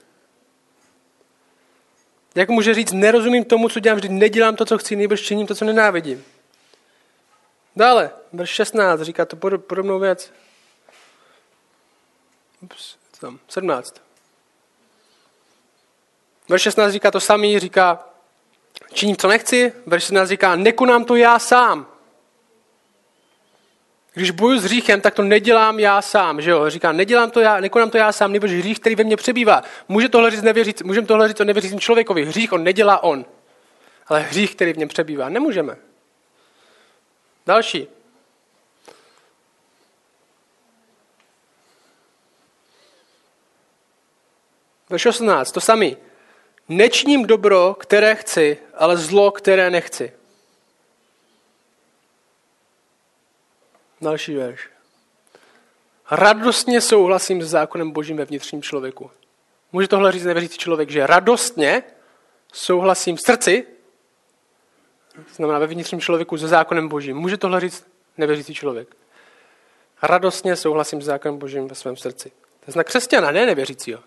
Jak 2.38 2.48
může 2.48 2.74
říct, 2.74 2.92
nerozumím 2.92 3.44
tomu, 3.44 3.68
co 3.68 3.80
dělám, 3.80 3.96
vždy 3.96 4.08
nedělám 4.08 4.56
to, 4.56 4.64
co 4.64 4.78
chci, 4.78 4.96
nejbrž 4.96 5.20
činím 5.20 5.46
to, 5.46 5.54
co 5.54 5.64
nenávidím. 5.64 6.24
Dále, 7.76 8.10
verš 8.32 8.50
16 8.50 9.00
říká 9.00 9.24
to 9.24 9.36
podobnou 9.58 9.98
věc. 9.98 10.32
Ups, 12.60 12.96
tam, 13.20 13.38
17. 13.48 14.02
Verš 16.48 16.62
16 16.62 16.92
říká 16.92 17.10
to 17.10 17.20
samý, 17.20 17.58
říká, 17.58 18.08
činím, 18.92 19.16
co 19.16 19.28
nechci. 19.28 19.72
Verš 19.86 20.04
17 20.04 20.28
říká, 20.28 20.56
nekonám 20.56 21.04
to 21.04 21.16
já 21.16 21.38
sám. 21.38 21.86
Když 24.18 24.30
boju 24.30 24.58
s 24.58 24.64
hříchem, 24.64 25.00
tak 25.00 25.14
to 25.14 25.22
nedělám 25.22 25.78
já 25.78 26.02
sám. 26.02 26.40
Že 26.40 26.50
jo? 26.50 26.70
Říká, 26.70 26.92
nedělám 26.92 27.30
to 27.30 27.40
já, 27.40 27.60
nekonám 27.60 27.90
to 27.90 27.98
já 27.98 28.12
sám, 28.12 28.32
nebo 28.32 28.46
hřích, 28.46 28.80
který 28.80 28.94
ve 28.94 29.04
mně 29.04 29.16
přebývá. 29.16 29.62
Může 29.88 30.08
tohle 30.08 30.30
říct 30.30 30.42
nevěříc, 30.42 30.82
můžeme 30.82 31.06
tohle 31.06 31.28
říct 31.28 31.40
o 31.40 31.44
nevěřícím 31.44 31.80
člověkovi. 31.80 32.24
Hřích 32.24 32.52
on 32.52 32.64
nedělá 32.64 33.02
on. 33.02 33.24
Ale 34.06 34.20
hřích, 34.20 34.54
který 34.54 34.72
v 34.72 34.76
něm 34.76 34.88
přebývá, 34.88 35.28
nemůžeme. 35.28 35.76
Další. 37.46 37.88
Verš 44.90 45.06
18, 45.06 45.52
to 45.52 45.60
samý. 45.60 45.96
Nečním 46.68 47.26
dobro, 47.26 47.76
které 47.80 48.14
chci, 48.14 48.58
ale 48.74 48.96
zlo, 48.96 49.30
které 49.30 49.70
nechci. 49.70 50.17
Další 54.00 54.34
verš. 54.34 54.68
Radostně 56.10 56.80
souhlasím 56.80 57.42
s 57.42 57.48
zákonem 57.48 57.90
božím 57.90 58.16
ve 58.16 58.24
vnitřním 58.24 58.62
člověku. 58.62 59.10
Může 59.72 59.88
tohle 59.88 60.12
říct 60.12 60.24
nevěřící 60.24 60.58
člověk, 60.58 60.90
že 60.90 61.06
radostně 61.06 61.82
souhlasím 62.52 63.16
v 63.16 63.20
srdci, 63.20 63.66
znamená 65.34 65.58
ve 65.58 65.66
vnitřním 65.66 66.00
člověku 66.00 66.38
se 66.38 66.48
zákonem 66.48 66.88
božím. 66.88 67.16
Může 67.16 67.36
tohle 67.36 67.60
říct 67.60 67.86
nevěřící 68.16 68.54
člověk. 68.54 68.96
Radostně 70.02 70.56
souhlasím 70.56 71.02
s 71.02 71.04
zákonem 71.04 71.38
božím 71.38 71.68
ve 71.68 71.74
svém 71.74 71.96
srdci. 71.96 72.30
To 72.30 72.64
je 72.66 72.72
znak 72.72 72.86
křesťana, 72.86 73.30
ne 73.30 73.46
nevěřícího. 73.46 74.00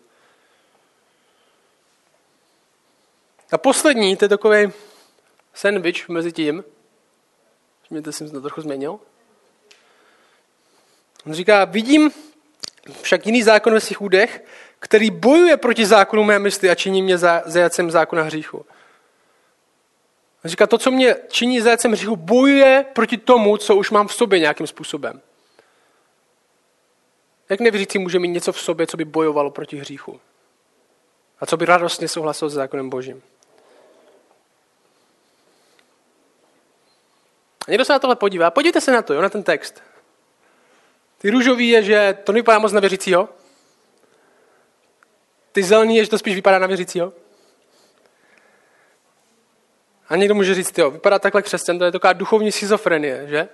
A 3.51 3.57
poslední, 3.57 4.17
to 4.17 4.25
je 4.25 4.29
takový 4.29 4.71
sandwich 5.53 6.09
mezi 6.09 6.31
tím. 6.31 6.63
Všimněte, 7.83 8.11
jsem 8.11 8.27
se 8.27 8.33
to 8.33 8.41
trochu 8.41 8.61
změnil. 8.61 8.99
On 11.25 11.33
říká, 11.33 11.65
vidím 11.65 12.11
však 13.01 13.25
jiný 13.25 13.43
zákon 13.43 13.73
ve 13.73 13.79
svých 13.79 14.01
údech, 14.01 14.43
který 14.79 15.11
bojuje 15.11 15.57
proti 15.57 15.85
zákonu 15.85 16.23
mé 16.23 16.39
mysli 16.39 16.69
a 16.69 16.75
činí 16.75 17.01
mě 17.01 17.17
zajacem 17.45 17.91
zákona 17.91 18.23
hříchu. 18.23 18.65
On 20.45 20.49
říká, 20.49 20.67
to, 20.67 20.77
co 20.77 20.91
mě 20.91 21.15
činí 21.27 21.61
zajacem 21.61 21.91
hříchu, 21.91 22.15
bojuje 22.15 22.85
proti 22.93 23.17
tomu, 23.17 23.57
co 23.57 23.75
už 23.75 23.91
mám 23.91 24.07
v 24.07 24.13
sobě 24.13 24.39
nějakým 24.39 24.67
způsobem. 24.67 25.21
Jak 27.49 27.59
nevěřící 27.59 27.99
může 27.99 28.19
mít 28.19 28.27
něco 28.27 28.51
v 28.51 28.61
sobě, 28.61 28.87
co 28.87 28.97
by 28.97 29.05
bojovalo 29.05 29.51
proti 29.51 29.77
hříchu? 29.77 30.19
A 31.39 31.45
co 31.45 31.57
by 31.57 31.65
radostně 31.65 32.07
souhlasil 32.07 32.49
s 32.49 32.53
zákonem 32.53 32.89
Božím? 32.89 33.21
A 37.67 37.71
někdo 37.71 37.85
se 37.85 37.93
na 37.93 37.99
tohle 37.99 38.15
podívá. 38.15 38.51
Podívejte 38.51 38.81
se 38.81 38.91
na 38.91 39.01
to, 39.01 39.13
jo, 39.13 39.21
na 39.21 39.29
ten 39.29 39.43
text. 39.43 39.81
Ty 41.21 41.29
růžový 41.29 41.69
je, 41.69 41.83
že 41.83 42.17
to 42.23 42.31
nevypadá 42.31 42.59
moc 42.59 42.71
na 42.71 42.79
věřícího. 42.79 43.29
Ty 45.51 45.63
zelený 45.63 45.97
je, 45.97 46.03
že 46.03 46.09
to 46.09 46.17
spíš 46.17 46.35
vypadá 46.35 46.59
na 46.59 46.67
věřícího. 46.67 47.13
A 50.09 50.15
někdo 50.15 50.35
může 50.35 50.55
říct, 50.55 50.77
jo, 50.77 50.91
vypadá 50.91 51.19
takhle 51.19 51.41
křesťan, 51.41 51.79
to 51.79 51.85
je 51.85 51.91
taková 51.91 52.13
duchovní 52.13 52.51
schizofrenie, 52.51 53.27
že? 53.27 53.49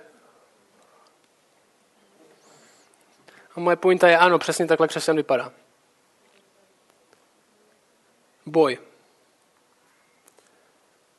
A 3.56 3.60
moje 3.60 3.76
pointa 3.76 4.08
je, 4.08 4.18
ano, 4.18 4.38
přesně 4.38 4.66
takhle 4.66 4.88
křesťan 4.88 5.16
vypadá. 5.16 5.52
Boj. 8.46 8.78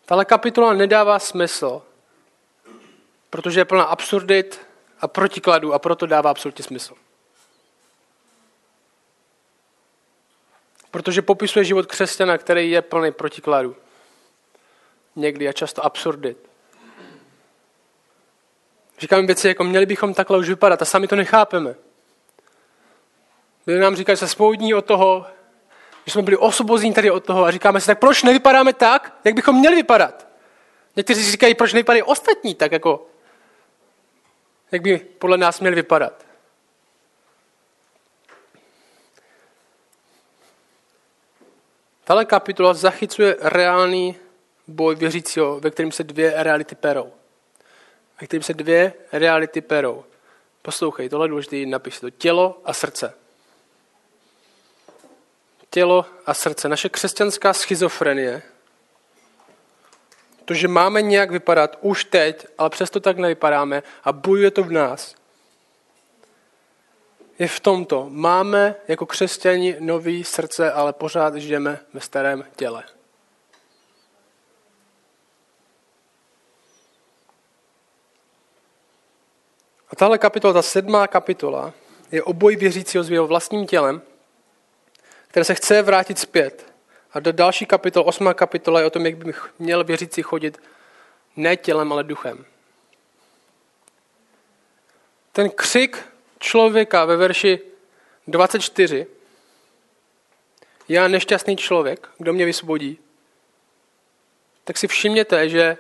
Tahle 0.06 0.26
kapitola 0.26 0.74
nedává 0.74 1.20
smysl, 1.20 1.82
protože 3.30 3.60
je 3.60 3.66
plná 3.66 3.84
absurdit 3.84 4.69
a 5.00 5.08
protikladů 5.08 5.74
a 5.74 5.80
proto 5.80 6.06
dává 6.06 6.30
absolutně 6.30 6.64
smysl. 6.64 6.94
Protože 10.92 11.22
popisuje 11.22 11.66
život 11.66 11.86
křesťana, 11.86 12.38
který 12.38 12.72
je 12.72 12.82
plný 12.82 13.12
protikladů. 13.12 13.76
Někdy 15.16 15.48
a 15.48 15.54
často 15.54 15.86
absurdit. 15.86 16.50
Říkáme 19.00 19.28
věci, 19.28 19.48
jako 19.48 19.64
měli 19.64 19.86
bychom 19.86 20.14
takhle 20.14 20.38
už 20.38 20.50
vypadat 20.50 20.82
a 20.82 20.86
sami 20.86 21.08
to 21.08 21.16
nechápeme. 21.16 21.76
Byli 23.66 23.80
nám 23.80 23.96
říkat, 23.96 24.14
že 24.14 24.18
se 24.18 24.28
spoudní 24.28 24.74
od 24.74 24.86
toho, 24.86 25.26
že 26.06 26.12
jsme 26.12 26.22
byli 26.22 26.38
osvobození 26.38 26.94
tady 26.94 27.12
od 27.12 27.26
toho 27.26 27.46
a 27.46 27.52
říkáme 27.52 27.82
si, 27.82 27.88
tak 27.88 28.00
proč 28.00 28.24
nevypadáme 28.24 28.74
tak, 28.74 29.20
jak 29.24 29.36
bychom 29.36 29.60
měli 29.60 29.76
vypadat? 29.76 30.28
Někteří 30.96 31.32
říkají, 31.32 31.56
proč 31.56 31.74
nevypadají 31.74 32.04
ostatní 32.04 32.56
tak, 32.56 32.72
jako 32.72 33.08
jak 34.72 34.82
by 34.82 35.00
podle 35.00 35.38
nás 35.38 35.60
měl 35.60 35.76
vypadat. 35.76 36.26
Tahle 42.04 42.26
kapitola 42.26 42.74
zachycuje 42.74 43.38
reálný 43.42 44.16
boj 44.68 44.96
věřícího, 44.96 45.60
ve 45.60 45.72
kterém 45.72 45.92
se 45.92 46.04
dvě 46.04 46.34
reality 46.44 46.76
perou. 46.76 47.14
Ve 48.22 48.28
kterém 48.28 48.44
se 48.44 48.54
dvě 48.54 48.94
reality 49.12 49.62
perou. 49.62 50.06
Poslouchej, 50.62 51.10
tohle 51.10 51.26
je 51.26 51.30
důležité 51.30 51.66
napis. 51.66 52.00
To 52.00 52.10
tělo 52.10 52.62
a 52.66 52.74
srdce. 52.74 53.14
Tělo 55.70 56.06
a 56.26 56.34
srdce. 56.34 56.70
Naše 56.70 56.90
křesťanská 56.90 57.54
schizofrenie 57.54 58.42
to, 60.50 60.54
že 60.54 60.68
máme 60.68 61.02
nějak 61.02 61.32
vypadat 61.32 61.78
už 61.82 62.06
teď, 62.06 62.48
ale 62.58 62.70
přesto 62.70 63.00
tak 63.00 63.18
nevypadáme 63.18 63.84
a 64.04 64.12
bojuje 64.12 64.52
to 64.52 64.64
v 64.64 64.72
nás, 64.72 65.16
je 67.40 67.48
v 67.48 67.60
tomto. 67.60 68.08
Máme 68.10 68.76
jako 68.88 69.06
křesťani 69.06 69.76
nový 69.80 70.24
srdce, 70.24 70.72
ale 70.72 70.94
pořád 70.94 71.36
žijeme 71.36 71.80
ve 71.94 72.02
starém 72.02 72.46
těle. 72.56 72.84
A 79.90 79.96
tahle 79.96 80.18
kapitola, 80.18 80.54
ta 80.54 80.62
sedmá 80.62 81.08
kapitola, 81.08 81.74
je 82.12 82.24
oboj 82.24 82.56
věřícího 82.56 83.04
s 83.04 83.10
jeho 83.10 83.28
vlastním 83.28 83.68
tělem, 83.68 84.02
které 85.28 85.44
se 85.44 85.56
chce 85.56 85.82
vrátit 85.82 86.20
zpět. 86.20 86.69
A 87.14 87.20
do 87.20 87.32
další 87.32 87.66
kapitol, 87.66 88.04
osmá 88.08 88.34
kapitola 88.34 88.80
je 88.80 88.86
o 88.86 88.90
tom, 88.90 89.06
jak 89.06 89.18
bych 89.18 89.54
měl 89.60 89.84
věřící 89.84 90.22
chodit 90.22 90.62
ne 91.36 91.58
tělem, 91.58 91.94
ale 91.94 92.04
duchem. 92.04 92.46
Ten 95.32 95.50
křik 95.50 96.06
člověka 96.40 97.06
ve 97.06 97.18
verši 97.18 97.60
24, 98.28 99.08
já 100.90 101.08
nešťastný 101.08 101.58
člověk, 101.58 102.10
kdo 102.18 102.34
mě 102.34 102.46
vysvobodí, 102.46 103.00
tak 104.64 104.78
si 104.78 104.88
všimněte, 104.88 105.50
že 105.50 105.78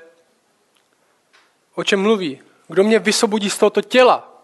o 1.75 1.83
čem 1.83 2.01
mluví. 2.01 2.41
Kdo 2.67 2.83
mě 2.83 2.99
vysvobodí 2.99 3.49
z 3.49 3.57
tohoto 3.57 3.81
těla? 3.81 4.43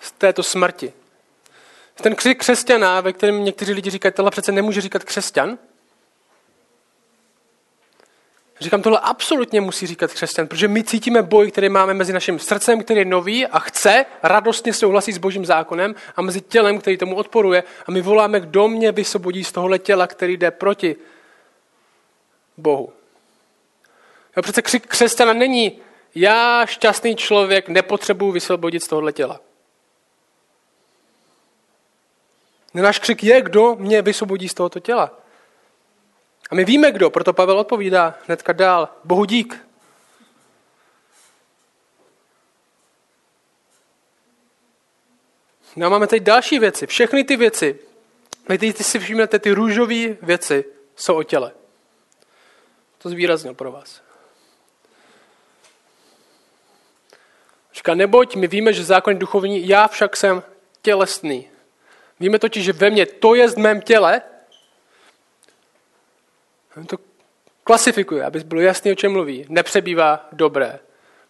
Z 0.00 0.12
této 0.12 0.42
smrti. 0.42 0.92
Ten 2.02 2.14
křik 2.14 2.38
křesťana, 2.38 3.00
ve 3.00 3.12
kterém 3.12 3.44
někteří 3.44 3.72
lidi 3.72 3.90
říkají, 3.90 4.12
tohle 4.12 4.30
přece 4.30 4.52
nemůže 4.52 4.80
říkat 4.80 5.04
křesťan. 5.04 5.58
Říkám, 8.60 8.82
tohle 8.82 8.98
absolutně 8.98 9.60
musí 9.60 9.86
říkat 9.86 10.12
křesťan, 10.12 10.46
protože 10.46 10.68
my 10.68 10.84
cítíme 10.84 11.22
boj, 11.22 11.50
který 11.50 11.68
máme 11.68 11.94
mezi 11.94 12.12
naším 12.12 12.38
srdcem, 12.38 12.82
který 12.82 12.98
je 12.98 13.04
nový 13.04 13.46
a 13.46 13.58
chce 13.58 14.04
radostně 14.22 14.72
souhlasit 14.72 15.12
s 15.12 15.18
božím 15.18 15.46
zákonem 15.46 15.94
a 16.16 16.22
mezi 16.22 16.40
tělem, 16.40 16.78
který 16.78 16.96
tomu 16.96 17.16
odporuje. 17.16 17.64
A 17.86 17.90
my 17.90 18.02
voláme, 18.02 18.40
kdo 18.40 18.68
mě 18.68 18.92
vysvobodí 18.92 19.44
z 19.44 19.52
tohohle 19.52 19.78
těla, 19.78 20.06
který 20.06 20.36
jde 20.36 20.50
proti 20.50 20.96
Bohu. 22.56 22.92
Jo, 24.36 24.42
přece 24.42 24.62
křik 24.62 24.86
křesťana 24.86 25.32
není, 25.32 25.78
já 26.14 26.66
šťastný 26.66 27.16
člověk 27.16 27.68
nepotřebuji 27.68 28.32
vysvobodit 28.32 28.82
z 28.84 28.88
tohohle 28.88 29.12
těla. 29.12 29.40
Náš 32.82 32.98
křik 32.98 33.24
je, 33.24 33.42
kdo 33.42 33.76
mě 33.78 34.02
vysvobodí 34.02 34.48
z 34.48 34.54
tohoto 34.54 34.80
těla. 34.80 35.18
A 36.50 36.54
my 36.54 36.64
víme 36.64 36.92
kdo, 36.92 37.10
proto 37.10 37.32
Pavel 37.32 37.58
odpovídá 37.58 38.18
hnedka 38.26 38.52
dál. 38.52 38.88
Bohu 39.04 39.24
dík. 39.24 39.66
No 45.76 45.86
a 45.86 45.88
máme 45.88 46.06
tady 46.06 46.20
další 46.20 46.58
věci. 46.58 46.86
Všechny 46.86 47.24
ty 47.24 47.36
věci, 47.36 47.78
vy 48.48 48.58
teď 48.58 48.76
si 48.76 48.98
všimnete, 48.98 49.38
ty 49.38 49.52
růžové 49.52 50.08
věci 50.22 50.64
jsou 50.96 51.16
o 51.16 51.22
těle. 51.22 51.52
To 52.98 53.08
zvýraznil 53.08 53.54
pro 53.54 53.72
vás. 53.72 54.02
Říká, 57.74 57.94
neboť 57.94 58.36
my 58.36 58.46
víme, 58.46 58.72
že 58.72 58.84
zákon 58.84 59.12
je 59.12 59.18
duchovní, 59.18 59.68
já 59.68 59.88
však 59.88 60.16
jsem 60.16 60.42
tělesný. 60.82 61.55
Víme 62.20 62.38
totiž, 62.38 62.64
že 62.64 62.72
ve 62.72 62.90
mně, 62.90 63.06
to 63.06 63.34
je 63.34 63.48
v 63.48 63.56
mém 63.56 63.80
těle, 63.80 64.22
On 66.76 66.86
to 66.86 66.98
klasifikuje, 67.64 68.24
aby 68.24 68.40
bylo 68.40 68.60
jasný, 68.60 68.92
o 68.92 68.94
čem 68.94 69.12
mluví. 69.12 69.46
Nepřebývá 69.48 70.28
dobré. 70.32 70.78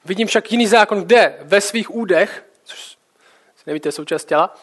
Vidím 0.05 0.27
však 0.27 0.53
jiný 0.53 0.66
zákon, 0.66 1.05
kde? 1.05 1.38
Ve 1.42 1.61
svých 1.61 1.94
údech, 1.94 2.44
což 2.64 2.99
nevíte, 3.66 3.92
součást 3.92 4.25
těla, 4.25 4.55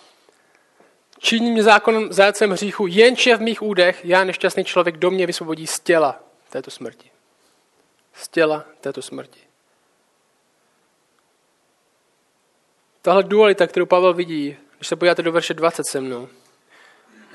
činí 1.20 1.52
mě 1.52 1.64
zákonem 1.64 2.14
zájecem 2.14 2.52
hříchu, 2.52 2.88
jenže 2.88 3.36
v 3.36 3.42
mých 3.42 3.62
údech 3.62 4.06
já, 4.06 4.24
nešťastný 4.24 4.64
člověk, 4.64 4.98
do 4.98 5.12
mě 5.12 5.28
vysvobodí 5.28 5.68
z 5.68 5.80
těla 5.80 6.24
této 6.50 6.72
smrti. 6.72 7.12
Z 8.14 8.28
těla 8.28 8.66
této 8.82 9.02
smrti. 9.02 9.40
Tahle 13.02 13.24
dualita, 13.24 13.68
kterou 13.68 13.86
Pavel 13.86 14.14
vidí, 14.14 14.58
když 14.84 14.88
se 14.88 14.96
podíváte 14.96 15.22
do 15.22 15.32
verše 15.32 15.54
20 15.54 15.84
se 15.88 16.02
mnou. 16.02 16.28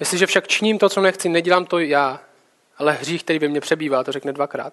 Jestliže 0.00 0.26
však 0.26 0.48
činím 0.48 0.78
to, 0.78 0.88
co 0.88 1.00
nechci, 1.00 1.28
nedělám 1.28 1.64
to 1.64 1.78
já, 1.78 2.20
ale 2.78 2.92
hřích, 2.92 3.24
který 3.24 3.38
ve 3.38 3.48
mně 3.48 3.60
přebývá, 3.60 4.04
to 4.04 4.12
řekne 4.12 4.32
dvakrát. 4.32 4.72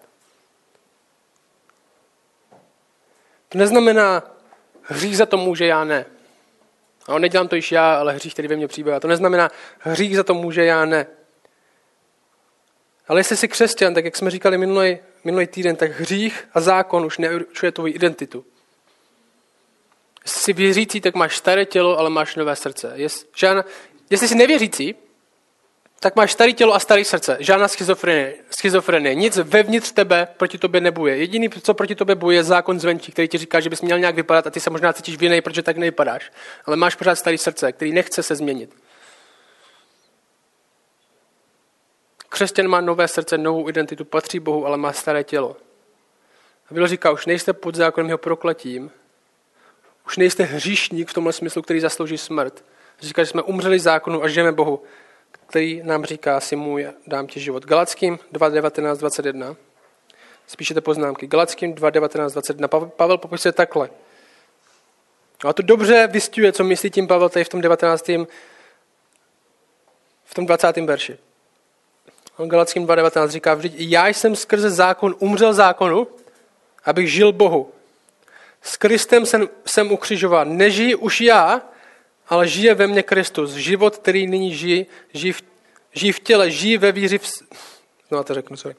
To 3.49 3.57
neznamená, 3.57 4.23
hřích 4.81 5.17
za 5.17 5.25
to 5.25 5.38
může, 5.38 5.65
já 5.65 5.83
ne. 5.83 6.05
A 7.07 7.19
nedělám 7.19 7.47
to 7.47 7.55
již 7.55 7.71
já, 7.71 7.95
ale 7.95 8.13
hřích, 8.13 8.33
který 8.33 8.47
ve 8.47 8.55
mně 8.55 8.67
přibývá. 8.67 8.99
To 8.99 9.07
neznamená, 9.07 9.49
hřích 9.79 10.15
za 10.15 10.23
to 10.23 10.33
může, 10.33 10.65
já 10.65 10.85
ne. 10.85 11.07
Ale 13.07 13.19
jestli 13.19 13.38
jsi 13.38 13.47
křesťan, 13.47 13.93
tak 13.93 14.05
jak 14.05 14.15
jsme 14.15 14.31
říkali 14.31 14.57
minulý, 14.57 14.97
minulý 15.23 15.47
týden, 15.47 15.75
tak 15.75 15.91
hřích 15.91 16.47
a 16.53 16.61
zákon 16.61 17.05
už 17.05 17.17
neurčuje 17.17 17.71
tvoji 17.71 17.93
identitu. 17.93 18.45
Jsi 20.25 20.53
věřící, 20.53 21.01
tak 21.01 21.15
máš 21.15 21.38
staré 21.38 21.65
tělo, 21.65 21.99
ale 21.99 22.09
máš 22.09 22.35
nové 22.35 22.55
srdce. 22.55 22.91
Jest, 22.95 23.27
jestli 24.09 24.27
jsi 24.27 24.35
nevěřící, 24.35 24.95
tak 25.99 26.15
máš 26.15 26.31
staré 26.31 26.53
tělo 26.53 26.73
a 26.73 26.79
staré 26.79 27.05
srdce. 27.05 27.38
Žádná 27.39 27.67
schizofrenie, 27.67 28.33
schizofrenie. 28.49 29.15
Nic 29.15 29.38
vevnitř 29.38 29.91
tebe 29.91 30.27
proti 30.38 30.57
tobě 30.57 30.81
nebuje. 30.81 31.17
Jediný, 31.17 31.49
co 31.49 31.73
proti 31.73 31.95
tobě 31.95 32.15
buje, 32.15 32.38
je 32.38 32.43
zákon 32.43 32.79
zvenčí, 32.79 33.11
který 33.11 33.27
ti 33.27 33.38
říká, 33.38 33.59
že 33.59 33.69
bys 33.69 33.81
měl 33.81 33.99
nějak 33.99 34.15
vypadat 34.15 34.47
a 34.47 34.49
ty 34.49 34.59
se 34.59 34.69
možná 34.69 34.93
cítíš 34.93 35.17
vinej, 35.17 35.41
protože 35.41 35.61
tak 35.61 35.77
nevypadáš. 35.77 36.31
Ale 36.65 36.77
máš 36.77 36.95
pořád 36.95 37.15
staré 37.15 37.38
srdce, 37.38 37.71
který 37.71 37.91
nechce 37.91 38.23
se 38.23 38.35
změnit. 38.35 38.75
Křesťan 42.29 42.67
má 42.67 42.81
nové 42.81 43.07
srdce, 43.07 43.38
novou 43.38 43.69
identitu, 43.69 44.05
patří 44.05 44.39
Bohu, 44.39 44.65
ale 44.65 44.77
má 44.77 44.93
staré 44.93 45.23
tělo. 45.23 45.57
A 46.69 46.73
Bible 46.73 46.88
říká, 46.88 47.11
už 47.11 47.25
nejste 47.25 47.53
pod 47.53 47.75
zákonem 47.75 48.07
jeho 48.07 48.17
prokletím, 48.17 48.91
už 50.07 50.17
nejste 50.17 50.43
hříšník 50.43 51.09
v 51.09 51.13
tomhle 51.13 51.33
smyslu, 51.33 51.61
který 51.61 51.79
zaslouží 51.79 52.17
smrt. 52.17 52.63
Říká, 52.99 53.23
že 53.23 53.29
jsme 53.29 53.41
umřeli 53.41 53.79
zákonu 53.79 54.23
a 54.23 54.27
žijeme 54.27 54.51
Bohu 54.51 54.83
který 55.47 55.81
nám 55.83 56.05
říká 56.05 56.39
si 56.39 56.55
můj, 56.55 56.87
dám 57.07 57.27
ti 57.27 57.39
život. 57.39 57.65
Galackým 57.65 58.19
2, 58.31 58.49
19, 58.49 58.99
21. 58.99 59.55
Spíšete 60.47 60.81
poznámky. 60.81 61.27
Galackým 61.27 61.73
2, 61.73 61.89
19, 61.89 62.33
21. 62.33 62.67
Pavel 62.67 63.17
popisuje 63.17 63.51
takhle. 63.51 63.89
A 65.47 65.53
to 65.53 65.61
dobře 65.61 66.07
vystihuje, 66.07 66.51
co 66.51 66.63
myslí 66.63 66.89
tím 66.89 67.07
Pavel 67.07 67.29
tady 67.29 67.45
v 67.45 67.49
tom 67.49 67.61
19. 67.61 68.07
v 70.25 70.33
tom 70.33 70.45
20. 70.45 70.77
verši. 70.77 71.17
On 72.37 72.49
Galackým 72.49 72.87
2.19 72.87 73.27
říká, 73.27 73.53
vždyť 73.53 73.73
já 73.77 74.07
jsem 74.07 74.35
skrze 74.35 74.69
zákon 74.69 75.15
umřel 75.19 75.53
zákonu, 75.53 76.07
abych 76.85 77.11
žil 77.11 77.31
Bohu. 77.31 77.71
S 78.65 78.78
Kristem 78.78 79.25
jsem, 79.25 79.49
jsem 79.65 79.91
ukřižován. 79.91 80.58
Nežijí 80.58 80.95
už 80.95 81.21
já, 81.21 81.62
ale 82.28 82.47
žije 82.47 82.73
ve 82.73 82.88
mně 82.88 83.04
Kristus. 83.04 83.51
Život, 83.51 83.97
který 83.97 84.28
nyní 84.28 84.56
žijí, 84.56 84.86
žijí 85.13 85.34
v, 85.34 85.41
v 86.12 86.19
těle, 86.19 86.51
žijí 86.51 86.78
ve 86.78 86.91
víři. 86.91 87.17
V... 87.17 87.30
No, 88.12 88.23
to 88.23 88.34
řeknu, 88.34 88.58
sorry. 88.58 88.75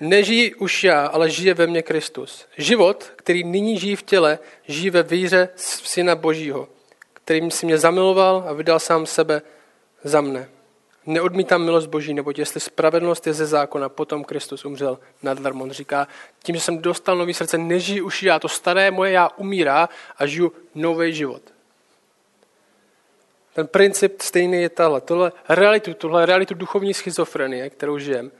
Nežijí 0.00 0.54
už 0.54 0.84
já, 0.84 1.06
ale 1.06 1.30
žije 1.30 1.54
ve 1.54 1.66
mně 1.66 1.82
Kristus. 1.82 2.46
Život, 2.58 3.12
který 3.16 3.44
nyní 3.44 3.78
žijí 3.78 3.96
v 3.96 4.02
těle, 4.02 4.38
žijí 4.68 4.90
ve 4.90 5.02
víře 5.02 5.48
Syna 5.56 6.14
Božího, 6.14 6.68
kterým 7.12 7.50
si 7.50 7.66
mě 7.66 7.78
zamiloval 7.78 8.44
a 8.48 8.52
vydal 8.52 8.80
sám 8.80 9.06
sebe 9.06 9.42
za 10.04 10.20
mne. 10.20 10.48
Neodmítám 11.06 11.64
milost 11.64 11.86
Boží, 11.86 12.14
neboť 12.14 12.38
jestli 12.38 12.60
spravedlnost 12.60 13.26
je 13.26 13.32
ze 13.32 13.46
zákona, 13.46 13.88
potom 13.88 14.24
Kristus 14.24 14.64
umřel 14.64 14.98
nadlarmo. 15.22 15.64
On 15.64 15.70
říká, 15.70 16.08
tím, 16.42 16.54
že 16.54 16.60
jsem 16.60 16.78
dostal 16.78 17.16
nový 17.16 17.34
srdce, 17.34 17.58
nežijí 17.58 18.02
už 18.02 18.22
já, 18.22 18.38
to 18.38 18.48
staré 18.48 18.90
moje 18.90 19.12
já 19.12 19.28
umírá 19.36 19.88
a 20.18 20.26
žiju 20.26 20.52
nový 20.74 21.14
život. 21.14 21.42
Ten 23.54 23.66
princip 23.66 24.20
stejný 24.20 24.62
je 24.62 24.68
tahle. 24.68 25.00
Tohle 25.00 25.32
realitu, 25.48 25.94
tohle 25.94 26.26
realitu 26.26 26.54
duchovní 26.54 26.94
schizofrenie, 26.94 27.70
kterou 27.70 27.98
žijeme, 27.98 28.30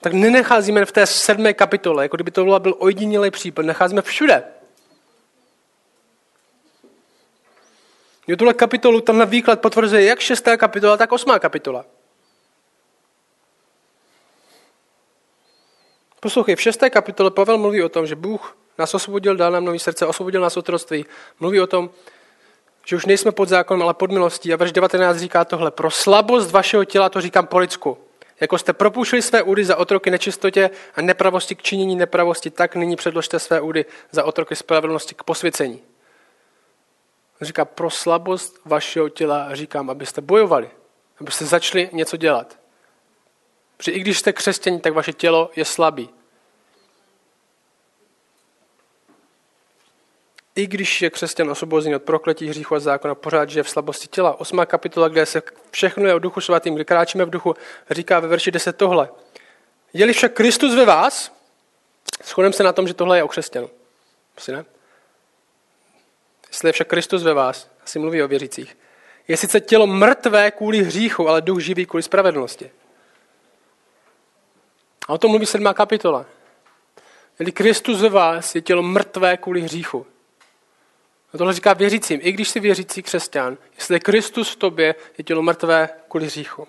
tak 0.00 0.12
nenecházíme 0.12 0.84
v 0.84 0.92
té 0.92 1.06
sedmé 1.06 1.54
kapitole, 1.54 2.04
jako 2.04 2.16
kdyby 2.16 2.30
to 2.30 2.58
byl 2.58 2.74
ojedinělý 2.78 3.30
případ, 3.30 3.66
nacházíme 3.66 4.02
všude. 4.02 4.44
Jo, 8.30 8.36
tuhle 8.36 8.54
kapitolu, 8.54 9.02
na 9.12 9.24
výklad 9.24 9.60
potvrzuje 9.60 10.04
jak 10.04 10.20
šestá 10.20 10.56
kapitola, 10.56 10.96
tak 10.96 11.12
osmá 11.12 11.38
kapitola. 11.38 11.84
Poslouchej, 16.20 16.56
v 16.56 16.60
šesté 16.60 16.90
kapitole 16.90 17.30
Pavel 17.30 17.58
mluví 17.58 17.82
o 17.82 17.88
tom, 17.88 18.06
že 18.06 18.14
Bůh 18.14 18.56
nás 18.78 18.94
osvobodil, 18.94 19.36
dal 19.36 19.50
nám 19.52 19.64
nový 19.64 19.78
srdce, 19.78 20.06
osvobodil 20.06 20.40
nás 20.40 20.56
od 20.56 20.60
otroctví. 20.60 21.06
Mluví 21.40 21.60
o 21.60 21.66
tom, 21.66 21.90
že 22.86 22.96
už 22.96 23.06
nejsme 23.06 23.32
pod 23.32 23.48
zákonem, 23.48 23.82
ale 23.82 23.94
pod 23.94 24.10
milostí. 24.10 24.52
A 24.52 24.56
verš 24.56 24.72
19 24.72 25.16
říká 25.16 25.44
tohle. 25.44 25.70
Pro 25.70 25.90
slabost 25.90 26.50
vašeho 26.50 26.84
těla 26.84 27.08
to 27.08 27.20
říkám 27.20 27.46
po 27.46 27.58
lidsku. 27.58 27.98
Jako 28.40 28.58
jste 28.58 28.72
propůjšili 28.72 29.22
své 29.22 29.42
údy 29.42 29.64
za 29.64 29.76
otroky 29.76 30.10
nečistotě 30.10 30.70
a 30.94 31.02
nepravosti 31.02 31.54
k 31.54 31.62
činění 31.62 31.96
nepravosti, 31.96 32.50
tak 32.50 32.76
nyní 32.76 32.96
předložte 32.96 33.38
své 33.38 33.60
údy 33.60 33.84
za 34.10 34.24
otroky 34.24 34.56
spravedlnosti 34.56 35.14
k 35.14 35.22
posvěcení. 35.22 35.89
Říká, 37.40 37.64
pro 37.64 37.90
slabost 37.90 38.60
vašeho 38.64 39.08
těla 39.08 39.54
říkám, 39.54 39.90
abyste 39.90 40.20
bojovali, 40.20 40.70
abyste 41.20 41.46
začali 41.46 41.90
něco 41.92 42.16
dělat. 42.16 42.58
Protože 43.76 43.92
i 43.92 44.00
když 44.00 44.18
jste 44.18 44.32
křesťaní, 44.32 44.80
tak 44.80 44.92
vaše 44.92 45.12
tělo 45.12 45.50
je 45.56 45.64
slabý. 45.64 46.10
i 50.54 50.66
když 50.66 51.02
je 51.02 51.10
křesťan 51.10 51.50
osvobozený 51.50 51.94
od 51.94 52.02
prokletí 52.02 52.48
hříchu 52.48 52.74
a 52.74 52.80
zákona, 52.80 53.14
pořád 53.14 53.50
žije 53.50 53.62
v 53.62 53.70
slabosti 53.70 54.08
těla. 54.08 54.40
Osmá 54.40 54.66
kapitola, 54.66 55.08
kde 55.08 55.26
se 55.26 55.42
všechno 55.70 56.06
je 56.06 56.14
o 56.14 56.18
duchu 56.18 56.40
svatým, 56.40 56.74
kdy 56.74 56.84
kráčíme 56.84 57.24
v 57.24 57.30
duchu, 57.30 57.54
říká 57.90 58.20
ve 58.20 58.28
verši 58.28 58.50
10 58.50 58.76
tohle. 58.76 59.08
Je-li 59.92 60.12
však 60.12 60.32
Kristus 60.32 60.74
ve 60.74 60.84
vás, 60.84 61.32
shodneme 62.24 62.52
se 62.52 62.62
na 62.62 62.72
tom, 62.72 62.88
že 62.88 62.94
tohle 62.94 63.18
je 63.18 63.22
o 63.22 63.28
křesťanu. 63.28 63.70
Asi 64.36 64.52
ne? 64.52 64.64
Jestli 66.50 66.68
je 66.68 66.72
však 66.72 66.88
Kristus 66.88 67.22
ve 67.22 67.34
vás, 67.34 67.70
asi 67.84 67.98
mluví 67.98 68.22
o 68.22 68.28
věřících, 68.28 68.76
je 69.28 69.36
sice 69.36 69.60
tělo 69.60 69.86
mrtvé 69.86 70.50
kvůli 70.50 70.82
hříchu, 70.82 71.28
ale 71.28 71.42
duch 71.42 71.60
živý 71.60 71.86
kvůli 71.86 72.02
spravedlnosti. 72.02 72.70
A 75.08 75.12
o 75.12 75.18
tom 75.18 75.30
mluví 75.30 75.46
sedmá 75.46 75.74
kapitola. 75.74 76.26
Je 77.38 77.52
Kristus 77.52 78.00
ve 78.00 78.08
vás, 78.08 78.54
je 78.54 78.60
tělo 78.60 78.82
mrtvé 78.82 79.36
kvůli 79.36 79.60
hříchu. 79.60 80.06
A 81.34 81.38
tohle 81.38 81.52
říká 81.52 81.72
věřícím. 81.72 82.20
I 82.22 82.32
když 82.32 82.48
jsi 82.48 82.60
věřící 82.60 83.02
křesťan, 83.02 83.58
jestli 83.74 83.94
je 83.94 84.00
Kristus 84.00 84.50
v 84.50 84.56
tobě, 84.56 84.94
je 85.18 85.24
tělo 85.24 85.42
mrtvé 85.42 85.88
kvůli 86.08 86.26
hříchu. 86.26 86.68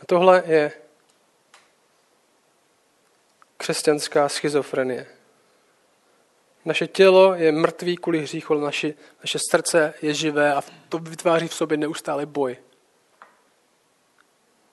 A 0.00 0.06
tohle 0.06 0.42
je 0.46 0.72
křesťanská 3.56 4.28
schizofrenie. 4.28 5.13
Naše 6.64 6.86
tělo 6.86 7.34
je 7.34 7.52
mrtvý 7.52 7.96
kvůli 7.96 8.20
hříchu, 8.20 8.52
ale 8.52 8.62
naše, 8.62 8.94
naše 9.20 9.38
srdce 9.50 9.94
je 10.02 10.14
živé 10.14 10.54
a 10.54 10.62
to 10.88 10.98
vytváří 10.98 11.48
v 11.48 11.54
sobě 11.54 11.76
neustále 11.76 12.26
boj. 12.26 12.56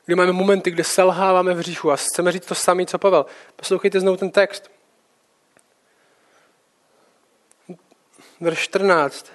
Kdy 0.06 0.16
máme 0.16 0.32
momenty, 0.32 0.72
kde 0.72 0.84
selháváme 0.84 1.54
v 1.54 1.58
hříchu 1.58 1.92
a 1.92 1.96
chceme 1.96 2.32
říct 2.32 2.46
to 2.46 2.56
samé, 2.56 2.86
co 2.86 3.00
Pavel. 3.00 3.26
Poslouchejte 3.56 4.00
znovu 4.00 4.18
ten 4.18 4.32
text. 4.32 4.72
verš 8.42 8.60
14. 8.60 9.32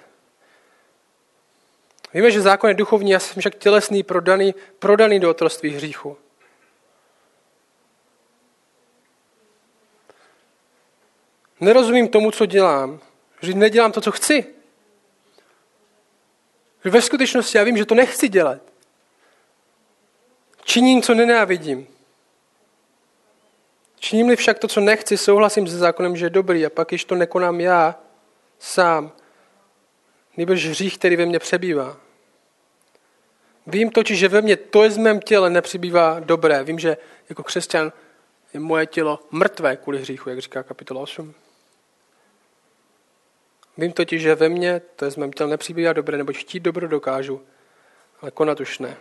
Víme, 2.13 2.31
že 2.31 2.41
zákon 2.41 2.69
je 2.69 2.73
duchovní, 2.73 3.11
já 3.11 3.19
jsem 3.19 3.39
však 3.39 3.55
tělesný, 3.55 4.03
prodaný, 4.03 4.55
prodaný 4.79 5.19
do 5.19 5.29
otroství 5.29 5.69
hříchu. 5.69 6.17
Nerozumím 11.59 12.07
tomu, 12.07 12.31
co 12.31 12.45
dělám. 12.45 12.99
Že 13.41 13.53
nedělám 13.53 13.91
to, 13.91 14.01
co 14.01 14.11
chci. 14.11 14.45
Že 16.83 16.89
ve 16.89 17.01
skutečnosti 17.01 17.57
já 17.57 17.63
vím, 17.63 17.77
že 17.77 17.85
to 17.85 17.95
nechci 17.95 18.29
dělat. 18.29 18.61
Činím, 20.63 21.01
co 21.01 21.13
nenávidím. 21.13 21.87
Činím-li 23.99 24.35
však 24.35 24.59
to, 24.59 24.67
co 24.67 24.81
nechci, 24.81 25.17
souhlasím 25.17 25.67
se 25.67 25.77
zákonem, 25.77 26.17
že 26.17 26.25
je 26.25 26.29
dobrý 26.29 26.65
a 26.65 26.69
pak, 26.69 26.87
když 26.87 27.05
to 27.05 27.15
nekonám 27.15 27.61
já, 27.61 27.95
sám, 28.59 29.11
nejbrž 30.37 30.65
hřích, 30.65 30.97
který 30.97 31.15
ve 31.15 31.25
mně 31.25 31.39
přebývá. 31.39 31.97
Vím 33.67 33.89
totiž, 33.89 34.19
že 34.19 34.27
ve 34.27 34.41
mně 34.41 34.57
to 34.57 34.83
je 34.83 34.91
z 34.91 34.97
mém 34.97 35.19
těle 35.19 35.49
nepřibývá 35.49 36.19
dobré. 36.19 36.63
Vím, 36.63 36.79
že 36.79 36.97
jako 37.29 37.43
křesťan 37.43 37.91
je 38.53 38.59
moje 38.59 38.85
tělo 38.85 39.19
mrtvé 39.31 39.77
kvůli 39.77 39.99
hříchu, 39.99 40.29
jak 40.29 40.39
říká 40.39 40.63
kapitola 40.63 41.01
8. 41.01 41.33
Vím 43.77 43.91
totiž, 43.91 44.21
že 44.21 44.35
ve 44.35 44.49
mně 44.49 44.79
to 44.79 45.05
je 45.05 45.11
z 45.11 45.15
mém 45.15 45.33
těle 45.33 45.49
nepřibývá 45.49 45.93
dobré, 45.93 46.17
neboť 46.17 46.37
chtít 46.37 46.59
dobro 46.59 46.87
dokážu, 46.87 47.41
ale 48.21 48.31
konat 48.31 48.59
už 48.59 48.79
ne. 48.79 48.97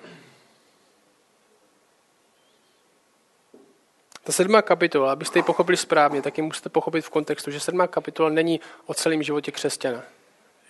Ta 4.25 4.33
sedmá 4.33 4.63
kapitola, 4.63 5.13
abyste 5.13 5.39
ji 5.39 5.43
pochopili 5.43 5.77
správně, 5.77 6.23
tak 6.23 6.39
ji 6.39 6.45
musíte 6.45 6.69
pochopit 6.69 7.05
v 7.05 7.11
kontextu, 7.11 7.51
že 7.51 7.61
sedmá 7.61 7.87
kapitola 7.87 8.29
není 8.29 8.61
o 8.87 8.95
celém 8.95 9.23
životě 9.23 9.53
křesťana. 9.53 10.05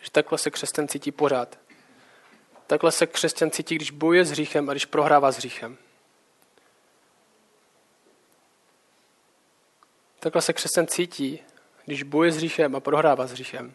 Že 0.02 0.10
takhle 0.10 0.38
se 0.38 0.50
křesťan 0.50 0.88
cítí 0.88 1.12
pořád. 1.12 1.58
Takhle 2.66 2.92
se 2.92 3.06
křesťan 3.06 3.50
cítí, 3.50 3.74
když 3.74 3.90
bojuje 3.90 4.24
s 4.24 4.30
hříchem 4.30 4.70
a 4.70 4.72
když 4.72 4.84
prohrává 4.84 5.32
s 5.32 5.36
hříchem. 5.36 5.76
Takhle 10.20 10.42
se 10.42 10.52
křesťan 10.52 10.86
cítí, 10.86 11.42
když 11.84 12.02
bojuje 12.02 12.32
s 12.32 12.36
hříchem 12.36 12.76
a 12.76 12.80
prohrává 12.80 13.26
s 13.26 13.32
hříchem. 13.32 13.74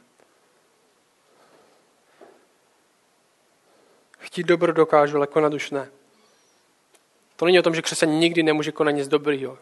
Chtít 4.21 4.45
dobro 4.45 4.73
dokážu, 4.73 5.17
ale 5.17 5.27
konat 5.27 5.53
už 5.53 5.71
ne. 5.71 5.89
To 7.36 7.45
není 7.45 7.60
o 7.60 7.63
tom, 7.63 7.75
že 7.75 7.81
křesťan 7.81 8.10
nikdy 8.10 8.43
nemůže 8.43 8.71
konat 8.71 8.91
nic 8.91 9.07
dobrýho. 9.07 9.57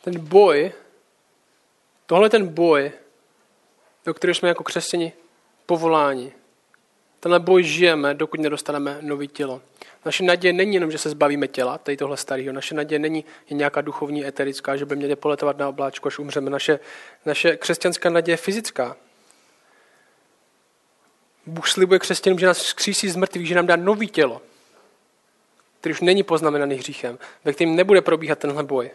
ten 0.00 0.28
boj, 0.28 0.72
tohle 2.06 2.30
ten 2.30 2.48
boj, 2.48 2.92
do 4.04 4.14
kterého 4.14 4.34
jsme 4.34 4.48
jako 4.48 4.64
křesťani 4.64 5.12
povoláni. 5.66 6.32
Tenhle 7.20 7.40
boj 7.40 7.62
žijeme, 7.62 8.14
dokud 8.14 8.40
nedostaneme 8.40 8.98
nový 9.00 9.28
tělo. 9.28 9.62
Naše 10.04 10.24
naděje 10.24 10.52
není 10.52 10.74
jenom, 10.74 10.90
že 10.90 10.98
se 10.98 11.10
zbavíme 11.10 11.48
těla, 11.48 11.78
tady 11.78 11.96
tohle 11.96 12.16
starého. 12.16 12.52
Naše 12.52 12.74
naděje 12.74 12.98
není 12.98 13.24
je 13.50 13.56
nějaká 13.56 13.80
duchovní, 13.80 14.26
eterická, 14.26 14.76
že 14.76 14.86
by 14.86 14.96
měli 14.96 15.16
poletovat 15.16 15.58
na 15.58 15.68
obláčku, 15.68 16.08
až 16.08 16.18
umřeme. 16.18 16.50
Naše, 16.50 16.80
naše 17.26 17.56
křesťanská 17.56 18.10
naděje 18.10 18.32
je 18.32 18.36
fyzická. 18.36 18.96
Bůh 21.46 21.68
slibuje 21.68 21.98
křesťanům, 21.98 22.38
že 22.38 22.46
nás 22.46 22.58
skřísí 22.58 23.08
z 23.08 23.16
mrtvých, 23.16 23.48
že 23.48 23.54
nám 23.54 23.66
dá 23.66 23.76
nový 23.76 24.08
tělo, 24.08 24.42
který 25.80 25.92
už 25.92 26.00
není 26.00 26.22
poznamenaný 26.22 26.74
hříchem, 26.74 27.18
ve 27.44 27.52
kterém 27.52 27.76
nebude 27.76 28.00
probíhat 28.00 28.38
tenhle 28.38 28.62
boj. 28.62 28.90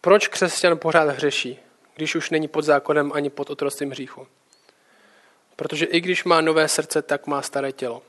Proč 0.00 0.28
křesťan 0.28 0.78
pořád 0.78 1.08
hřeší, 1.08 1.58
když 1.94 2.14
už 2.14 2.30
není 2.30 2.48
pod 2.48 2.62
zákonem 2.62 3.12
ani 3.14 3.30
pod 3.30 3.50
otrostvím 3.50 3.90
hříchu? 3.90 4.26
Protože 5.56 5.86
i 5.86 6.00
když 6.00 6.24
má 6.24 6.40
nové 6.40 6.68
srdce, 6.68 7.02
tak 7.02 7.26
má 7.26 7.42
staré 7.42 7.72
tělo. 7.72 8.02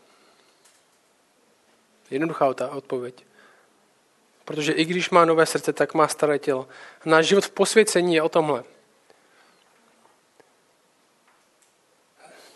Jednoduchá 2.10 2.54
ta 2.54 2.70
odpověď. 2.70 3.26
Protože 4.46 4.72
i 4.72 4.86
když 4.86 5.10
má 5.10 5.26
nové 5.26 5.46
srdce, 5.46 5.74
tak 5.74 5.94
má 5.94 6.08
staré 6.08 6.40
tělo. 6.40 6.68
Náš 7.06 7.26
život 7.26 7.46
v 7.46 7.52
posvěcení 7.52 8.16
je 8.16 8.22
o 8.22 8.30
tomhle. 8.30 8.64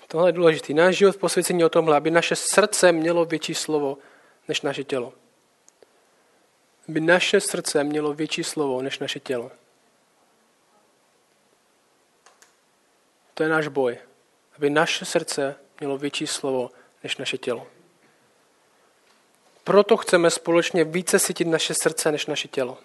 Tohle 0.07 0.29
je 0.29 0.33
důležité. 0.33 0.73
Náš 0.73 0.95
život 0.95 1.15
v 1.15 1.19
posvěcení 1.19 1.59
je 1.59 1.65
o 1.65 1.69
tomhle, 1.69 1.97
aby 1.97 2.11
naše 2.11 2.35
srdce 2.35 2.91
mělo 2.91 3.25
větší 3.25 3.55
slovo 3.55 3.97
než 4.47 4.61
naše 4.61 4.83
tělo 4.83 5.13
by 6.87 7.01
naše 7.01 7.41
srdce 7.41 7.83
mělo 7.83 8.13
větší 8.13 8.43
slovo 8.43 8.81
než 8.81 8.99
naše 8.99 9.19
tělo. 9.19 9.51
To 13.37 13.43
je 13.43 13.49
náš 13.49 13.67
boj. 13.67 13.97
Aby 14.57 14.69
naše 14.69 15.05
srdce 15.05 15.55
mělo 15.79 15.97
větší 15.97 16.27
slovo 16.27 16.71
než 17.03 17.17
naše 17.17 17.37
tělo. 17.37 17.67
Proto 19.63 19.97
chceme 19.97 20.31
společně 20.31 20.83
více 20.83 21.19
cítit 21.19 21.45
naše 21.45 21.73
srdce 21.73 22.11
než 22.11 22.25
naše 22.25 22.47
tělo. 22.47 22.77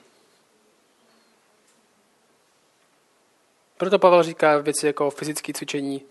Proto 3.76 3.98
Pavel 3.98 4.22
říká 4.22 4.58
věci 4.58 4.86
jako 4.86 5.10
fyzické 5.10 5.52
cvičení 5.52 6.02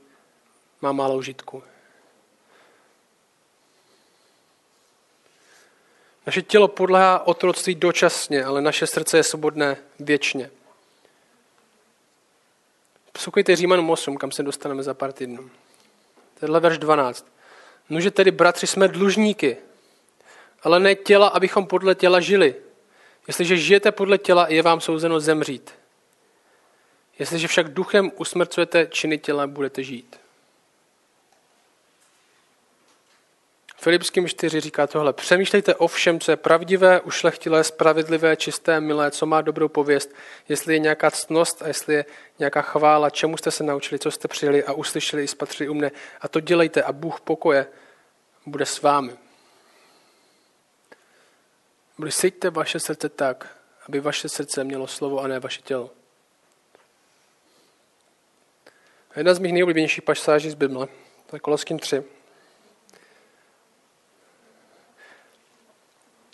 má 0.82 0.92
málo 0.92 1.16
užitku. 1.16 1.64
Naše 6.26 6.42
tělo 6.42 6.68
podléhá 6.68 7.28
otroctví 7.28 7.76
dočasně, 7.76 8.46
ale 8.46 8.62
naše 8.62 8.88
srdce 8.88 9.18
je 9.18 9.24
svobodné 9.24 9.78
věčně. 10.00 10.52
Poslouchejte 13.12 13.56
Římanům 13.56 13.90
8, 13.90 14.18
kam 14.18 14.32
se 14.32 14.44
dostaneme 14.44 14.84
za 14.84 14.94
pár 14.94 15.12
týdnů. 15.12 15.50
Tenhle 16.40 16.60
verš 16.60 16.78
12. 16.78 17.28
Nože 17.90 18.12
tedy, 18.12 18.32
bratři, 18.32 18.68
jsme 18.68 18.88
dlužníky, 18.88 19.58
ale 20.64 20.80
ne 20.80 20.96
těla, 20.96 21.28
abychom 21.28 21.68
podle 21.68 21.96
těla 21.96 22.20
žili. 22.20 22.56
Jestliže 23.28 23.58
žijete 23.58 23.92
podle 23.92 24.18
těla, 24.18 24.48
je 24.50 24.62
vám 24.62 24.82
souzeno 24.82 25.20
zemřít. 25.20 25.72
Jestliže 27.20 27.48
však 27.48 27.74
duchem 27.74 28.12
usmrcujete 28.18 28.88
činy 28.92 29.18
těla, 29.18 29.48
budete 29.48 29.84
žít. 29.84 30.21
Filipským 33.82 34.28
4 34.28 34.60
říká 34.60 34.88
tohle. 34.88 35.14
Přemýšlejte 35.14 35.76
o 35.76 35.88
všem, 35.88 36.20
co 36.20 36.32
je 36.32 36.36
pravdivé, 36.36 37.02
ušlechtilé, 37.02 37.64
spravedlivé, 37.64 38.36
čisté, 38.36 38.82
milé, 38.82 39.12
co 39.12 39.26
má 39.26 39.42
dobrou 39.42 39.68
pověst, 39.68 40.16
jestli 40.50 40.74
je 40.74 40.80
nějaká 40.80 41.12
ctnost 41.12 41.62
a 41.62 41.68
jestli 41.68 41.94
je 41.94 42.06
nějaká 42.40 42.62
chvála, 42.62 43.10
čemu 43.10 43.38
jste 43.38 43.52
se 43.52 43.64
naučili, 43.64 44.00
co 44.00 44.12
jste 44.12 44.28
přijeli 44.28 44.64
a 44.64 44.74
uslyšeli 44.74 45.24
i 45.24 45.28
spatřili 45.28 45.70
u 45.70 45.74
mne. 45.74 45.92
A 46.22 46.28
to 46.28 46.40
dělejte 46.40 46.84
a 46.84 46.92
Bůh 46.92 47.22
pokoje 47.22 47.68
bude 48.46 48.66
s 48.66 48.82
vámi. 48.82 49.16
Sejte 52.10 52.50
vaše 52.50 52.80
srdce 52.80 53.10
tak, 53.10 53.58
aby 53.88 54.00
vaše 54.00 54.30
srdce 54.30 54.64
mělo 54.64 54.88
slovo 54.88 55.20
a 55.20 55.28
ne 55.28 55.40
vaše 55.40 55.62
tělo. 55.62 55.90
A 59.12 59.20
jedna 59.20 59.34
z 59.34 59.40
mých 59.40 59.54
nejoblíbenějších 59.54 60.04
pasáží 60.04 60.50
z 60.50 60.56
Bible, 60.56 60.88
to 61.26 61.36
je 61.36 61.40
Koloským 61.40 61.80
3, 61.80 62.04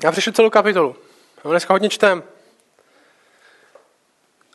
Já 0.03 0.11
přešel 0.11 0.33
celou 0.33 0.49
kapitolu. 0.49 0.95
A 1.43 1.47
dneska 1.47 1.73
hodně 1.73 1.89
čtem. 1.89 2.23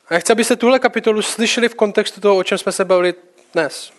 A 0.08 0.14
já 0.14 0.20
chci, 0.20 0.32
abyste 0.32 0.56
tuhle 0.56 0.78
kapitolu 0.78 1.22
slyšeli 1.22 1.68
v 1.68 1.74
kontextu 1.74 2.20
toho, 2.20 2.36
o 2.36 2.44
čem 2.44 2.58
jsme 2.58 2.72
se 2.72 2.84
bavili 2.84 3.14
dnes. 3.52 3.92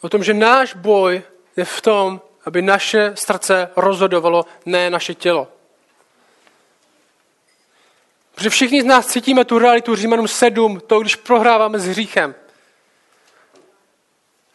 O 0.00 0.08
tom, 0.08 0.24
že 0.24 0.34
náš 0.34 0.74
boj 0.74 1.22
je 1.56 1.64
v 1.64 1.80
tom, 1.80 2.20
aby 2.44 2.62
naše 2.62 3.12
srdce 3.14 3.70
rozhodovalo, 3.76 4.46
ne 4.66 4.90
naše 4.90 5.14
tělo. 5.14 5.48
Protože 8.34 8.50
všichni 8.50 8.82
z 8.82 8.84
nás 8.84 9.06
cítíme 9.06 9.44
tu 9.44 9.58
realitu 9.58 9.96
Římanům 9.96 10.28
7, 10.28 10.80
to, 10.80 11.00
když 11.00 11.16
prohráváme 11.16 11.78
s 11.78 11.86
hříchem. 11.86 12.34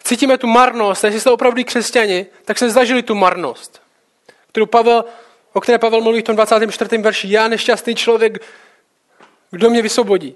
Cítíme 0.04 0.38
tu 0.38 0.48
marnost, 0.48 1.04
jestli 1.04 1.20
jste 1.20 1.32
opravdu 1.32 1.64
křesťani, 1.64 2.26
tak 2.46 2.58
se 2.58 2.70
zažili 2.70 3.04
tu 3.04 3.16
marnost, 3.16 3.82
kterou 4.52 4.66
Pavel, 4.66 5.06
o 5.54 5.62
které 5.62 5.78
Pavel 5.78 6.02
mluví 6.02 6.22
v 6.22 6.24
tom 6.24 6.36
24. 6.36 6.98
verši. 6.98 7.32
Já 7.32 7.48
nešťastný 7.48 7.96
člověk, 7.96 8.46
kdo 9.52 9.70
mě 9.70 9.82
vysvobodí. 9.82 10.36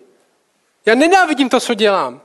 Já 0.86 0.96
nenávidím 0.96 1.50
to, 1.50 1.60
co 1.60 1.74
dělám. 1.74 2.22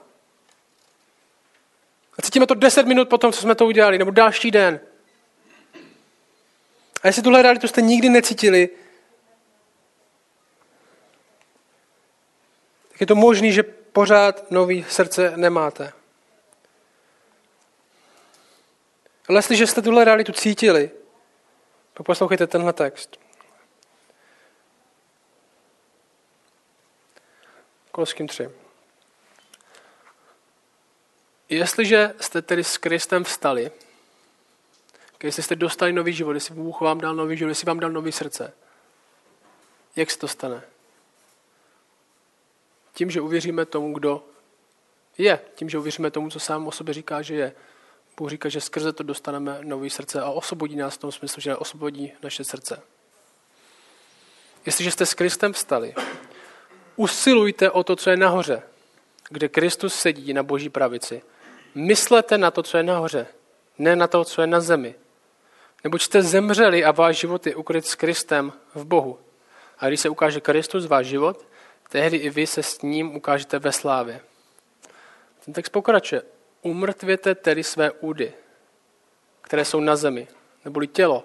A 2.19 2.23
cítíme 2.23 2.47
to 2.47 2.55
10 2.55 2.87
minut 2.87 3.09
po 3.09 3.19
tom, 3.19 3.33
co 3.33 3.41
jsme 3.41 3.55
to 3.55 3.67
udělali, 3.67 3.99
nebo 3.99 4.11
další 4.11 4.51
den. 4.51 4.81
A 7.03 7.07
jestli 7.07 7.23
tuhle 7.23 7.43
realitu 7.43 7.69
jste 7.69 7.83
nikdy 7.83 8.09
necítili, 8.09 8.69
tak 12.89 13.01
je 13.01 13.07
to 13.07 13.15
možné, 13.15 13.53
že 13.53 13.63
pořád 13.63 14.51
nový 14.51 14.87
srdce 14.89 15.33
nemáte. 15.37 15.93
Ale 19.29 19.39
jestliže 19.39 19.67
jste 19.67 19.83
tuhle 19.83 20.05
realitu 20.05 20.33
cítili, 20.33 20.91
poslouchejte 22.05 22.47
tenhle 22.47 22.73
text. 22.73 23.21
Koloským 27.93 28.29
3. 28.29 28.51
Jestliže 31.49 32.15
jste 32.21 32.43
tedy 32.43 32.65
s 32.65 32.77
Kristem 32.77 33.25
vstali, 33.25 33.71
jestli 35.23 35.43
jste 35.43 35.57
dostali 35.57 35.93
nový 35.93 36.13
život, 36.13 36.33
jestli 36.33 36.55
Bůh 36.55 36.81
vám 36.81 37.01
dal 37.01 37.15
nový 37.15 37.37
život, 37.37 37.49
jestli 37.49 37.67
vám 37.67 37.81
dal 37.81 37.91
nový 37.91 38.13
srdce, 38.13 38.53
jak 39.97 40.11
se 40.11 40.19
to 40.19 40.29
stane? 40.29 40.63
Tím, 42.95 43.11
že 43.11 43.21
uvěříme 43.21 43.67
tomu, 43.67 43.93
kdo 43.93 44.25
je. 45.19 45.41
Tím, 45.55 45.69
že 45.71 45.79
uvěříme 45.79 46.11
tomu, 46.11 46.31
co 46.31 46.41
sám 46.41 46.67
o 46.67 46.73
sobě 46.73 46.95
říká, 46.95 47.23
že 47.23 47.35
je. 47.35 47.55
Bůh 48.19 48.31
říká, 48.31 48.49
že 48.49 48.61
skrze 48.61 48.93
to 48.93 49.03
dostaneme 49.03 49.59
nový 49.63 49.91
srdce 49.91 50.21
a 50.21 50.31
osvobodí 50.31 50.77
nás 50.77 50.95
v 50.95 50.99
tom 50.99 51.13
smyslu, 51.13 51.41
že 51.41 51.57
osvobodí 51.57 52.13
naše 52.23 52.45
srdce. 52.45 52.83
Jestliže 54.67 54.91
jste 54.91 55.07
s 55.07 55.15
Kristem 55.15 55.53
vstali, 55.53 55.95
usilujte 56.97 57.71
o 57.71 57.85
to, 57.85 57.97
co 57.97 58.11
je 58.11 58.17
nahoře, 58.17 58.63
kde 59.29 59.49
Kristus 59.49 59.95
sedí 59.95 60.33
na 60.33 60.43
boží 60.43 60.69
pravici. 60.69 61.23
Myslete 61.75 62.39
na 62.39 62.51
to, 62.51 62.63
co 62.63 62.77
je 62.77 62.83
nahoře, 62.83 63.27
ne 63.79 63.97
na 63.97 64.07
to, 64.07 64.25
co 64.25 64.41
je 64.41 64.47
na 64.47 64.61
zemi. 64.61 64.95
Neboť 65.85 66.03
jste 66.03 66.23
zemřeli 66.23 66.85
a 66.85 66.91
váš 66.91 67.17
život 67.17 67.47
je 67.47 67.57
ukryt 67.57 67.87
s 67.87 67.95
Kristem 67.95 68.53
v 68.75 68.85
Bohu. 68.85 69.19
A 69.79 69.89
když 69.89 70.01
se 70.01 70.09
ukáže 70.09 70.41
Kristus, 70.41 70.87
váš 70.87 71.07
život, 71.07 71.47
tehdy 71.89 72.17
i 72.17 72.31
vy 72.31 72.47
se 72.47 72.63
s 72.63 72.83
ním 72.83 73.17
ukážete 73.17 73.59
ve 73.59 73.73
slávě. 73.73 74.21
Ten 75.45 75.55
text 75.55 75.71
pokračuje. 75.71 76.38
Umrtvěte 76.63 77.35
tedy 77.35 77.65
své 77.65 77.91
údy, 77.91 78.33
které 79.41 79.65
jsou 79.65 79.81
na 79.81 79.97
zemi, 79.97 80.29
neboli 80.65 80.87
tělo, 80.87 81.25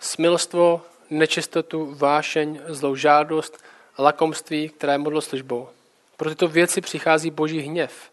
smilstvo, 0.00 0.82
nečistotu, 1.10 1.94
vášeň, 1.94 2.60
zlou 2.66 2.96
žádost, 2.96 3.64
lakomství, 3.98 4.68
která 4.68 4.92
je 4.92 4.98
modloslužbou. 4.98 5.68
Pro 6.16 6.30
tyto 6.30 6.48
věci 6.48 6.80
přichází 6.80 7.30
boží 7.30 7.60
hněv. 7.60 8.10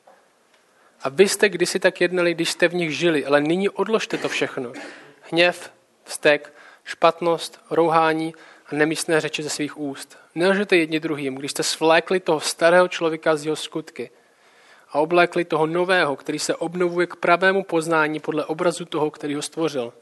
A 1.01 1.09
vy 1.09 1.27
jste 1.27 1.49
kdysi 1.49 1.79
tak 1.79 2.01
jednali, 2.01 2.33
když 2.33 2.51
jste 2.51 2.67
v 2.67 2.73
nich 2.73 2.97
žili, 2.97 3.25
ale 3.25 3.41
nyní 3.41 3.69
odložte 3.69 4.17
to 4.17 4.29
všechno. 4.29 4.73
Hněv, 5.31 5.71
vztek, 6.03 6.53
špatnost, 6.83 7.59
rouhání 7.69 8.33
a 8.65 8.75
nemístné 8.75 9.21
řeči 9.21 9.43
ze 9.43 9.49
svých 9.49 9.77
úst. 9.77 10.17
Nelžete 10.35 10.77
jedni 10.77 10.99
druhým, 10.99 11.35
když 11.35 11.51
jste 11.51 11.63
svlékli 11.63 12.19
toho 12.19 12.39
starého 12.39 12.87
člověka 12.87 13.35
z 13.35 13.45
jeho 13.45 13.55
skutky 13.55 14.11
a 14.91 14.99
oblékli 14.99 15.45
toho 15.45 15.67
nového, 15.67 16.15
který 16.15 16.39
se 16.39 16.55
obnovuje 16.55 17.07
k 17.07 17.15
pravému 17.15 17.63
poznání 17.63 18.19
podle 18.19 18.45
obrazu 18.45 18.85
toho, 18.85 19.11
který 19.11 19.35
ho 19.35 19.41
stvořil. 19.41 19.93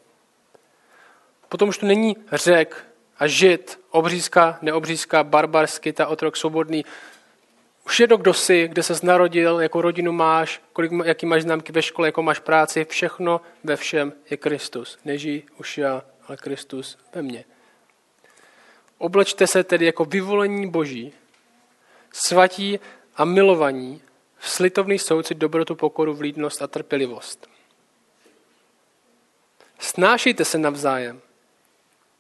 Potom 1.49 1.69
už 1.69 1.77
to 1.77 1.85
není 1.85 2.17
řek 2.31 2.85
a 3.19 3.27
žid, 3.27 3.79
obřízka, 3.91 4.57
neobřízka, 4.61 5.23
barbarský, 5.23 5.91
ta 5.91 6.07
otrok 6.07 6.37
svobodný. 6.37 6.85
Už 7.85 7.99
je 7.99 8.07
to, 8.07 8.17
kdo 8.17 8.33
jsi, 8.33 8.67
kde 8.67 8.83
se 8.83 8.93
narodil, 9.03 9.59
jakou 9.59 9.81
rodinu 9.81 10.11
máš, 10.11 10.61
kolik, 10.73 10.91
jaký 11.05 11.25
máš 11.25 11.41
známky 11.41 11.71
ve 11.71 11.81
škole, 11.81 12.07
jakou 12.07 12.21
máš 12.21 12.39
práci, 12.39 12.85
všechno 12.85 13.41
ve 13.63 13.75
všem 13.75 14.13
je 14.29 14.37
Kristus. 14.37 14.97
Nežij 15.05 15.43
už 15.59 15.77
já, 15.77 16.03
ale 16.27 16.37
Kristus 16.37 16.97
ve 17.15 17.21
mně. 17.21 17.45
Oblečte 18.97 19.47
se 19.47 19.63
tedy 19.63 19.85
jako 19.85 20.05
vyvolení 20.05 20.69
boží, 20.69 21.13
svatí 22.11 22.79
a 23.15 23.25
milovaní, 23.25 24.01
slitovný 24.39 24.99
soucit, 24.99 25.37
dobrotu, 25.37 25.75
pokoru, 25.75 26.13
vlídnost 26.13 26.61
a 26.61 26.67
trpělivost. 26.67 27.49
Snášejte 29.79 30.45
se 30.45 30.57
navzájem 30.57 31.21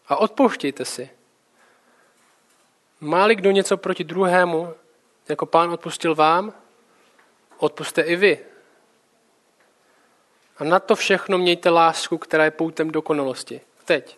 a 0.07 0.15
odpouštějte 0.15 0.85
si. 0.85 1.09
Máli 2.99 3.35
kdo 3.35 3.51
něco 3.51 3.77
proti 3.77 4.03
druhému, 4.03 4.73
jako 5.29 5.45
pán 5.45 5.69
odpustil 5.69 6.15
vám, 6.15 6.53
odpuste 7.57 8.01
i 8.01 8.15
vy. 8.15 8.39
A 10.57 10.63
na 10.63 10.79
to 10.79 10.95
všechno 10.95 11.37
mějte 11.37 11.69
lásku, 11.69 12.17
která 12.17 12.43
je 12.45 12.51
poutem 12.51 12.91
dokonalosti. 12.91 13.61
Teď. 13.85 14.17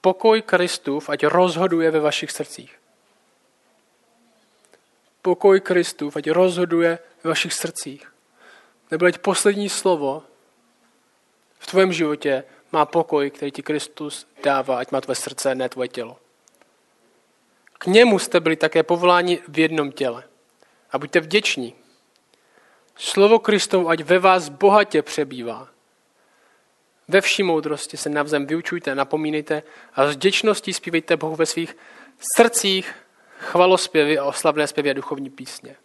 Pokoj 0.00 0.42
Kristův, 0.42 1.08
ať 1.08 1.26
rozhoduje 1.26 1.90
ve 1.90 2.00
vašich 2.00 2.30
srdcích. 2.30 2.78
Pokoj 5.26 5.60
Kristův, 5.60 6.16
ať 6.16 6.30
rozhoduje 6.30 6.98
ve 7.24 7.28
vašich 7.28 7.52
srdcích. 7.52 8.12
Nebo 8.90 9.06
ať 9.06 9.18
poslední 9.18 9.68
slovo 9.68 10.22
v 11.58 11.66
tvém 11.66 11.92
životě 11.92 12.44
má 12.72 12.86
pokoj, 12.86 13.30
který 13.30 13.50
ti 13.50 13.62
Kristus 13.62 14.26
dává, 14.42 14.78
ať 14.78 14.90
má 14.90 15.00
tvoje 15.00 15.16
srdce, 15.16 15.54
ne 15.54 15.68
tvoje 15.68 15.88
tělo. 15.88 16.16
K 17.78 17.86
němu 17.86 18.18
jste 18.18 18.40
byli 18.40 18.56
také 18.56 18.82
povoláni 18.82 19.38
v 19.48 19.58
jednom 19.58 19.92
těle. 19.92 20.24
A 20.90 20.98
buďte 20.98 21.20
vděční. 21.20 21.74
Slovo 22.96 23.38
Kristov, 23.38 23.86
ať 23.88 24.00
ve 24.00 24.18
vás 24.18 24.48
bohatě 24.48 25.02
přebývá. 25.02 25.68
Ve 27.08 27.20
vší 27.20 27.42
moudrosti 27.42 27.96
se 27.96 28.08
navzem 28.08 28.46
vyučujte, 28.46 28.94
napomínejte 28.94 29.62
a 29.94 30.06
s 30.06 30.10
vděčností 30.16 30.72
zpívejte 30.72 31.16
Bohu 31.16 31.36
ve 31.36 31.46
svých 31.46 31.76
srdcích 32.36 32.94
chvalospěvy 33.38 34.18
a 34.18 34.24
oslavné 34.24 34.66
zpěvy 34.66 34.90
a 34.90 34.92
duchovní 34.92 35.30
písně. 35.30 35.76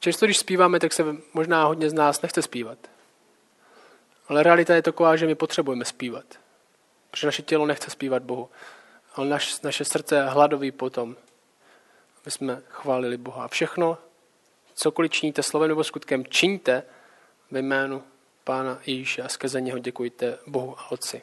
Často, 0.00 0.26
když 0.26 0.38
zpíváme, 0.38 0.80
tak 0.80 0.92
se 0.92 1.04
možná 1.32 1.64
hodně 1.64 1.90
z 1.90 1.92
nás 1.92 2.22
nechce 2.22 2.42
zpívat. 2.42 2.78
Ale 4.28 4.42
realita 4.42 4.74
je 4.74 4.82
taková, 4.82 5.16
že 5.16 5.26
my 5.26 5.34
potřebujeme 5.34 5.84
zpívat. 5.84 6.24
Protože 7.10 7.26
naše 7.26 7.42
tělo 7.42 7.66
nechce 7.66 7.90
zpívat 7.90 8.22
Bohu. 8.22 8.50
Ale 9.14 9.28
naš, 9.28 9.60
naše 9.60 9.84
srdce 9.84 10.16
je 10.16 10.22
hladový 10.22 10.70
potom, 10.70 11.16
aby 12.22 12.30
jsme 12.30 12.62
chválili 12.68 13.16
Boha. 13.16 13.44
A 13.44 13.48
všechno, 13.48 13.98
cokoliv 14.74 15.12
činíte 15.12 15.42
slovem 15.42 15.68
nebo 15.68 15.84
skutkem, 15.84 16.26
čiňte 16.26 16.82
ve 17.50 17.58
jménu 17.58 18.04
Pána 18.44 18.78
Ježíše 18.86 19.22
a 19.22 19.28
skrze 19.28 19.60
něho 19.60 19.78
děkujte 19.78 20.38
Bohu 20.46 20.80
a 20.80 20.90
Otci. 20.92 21.22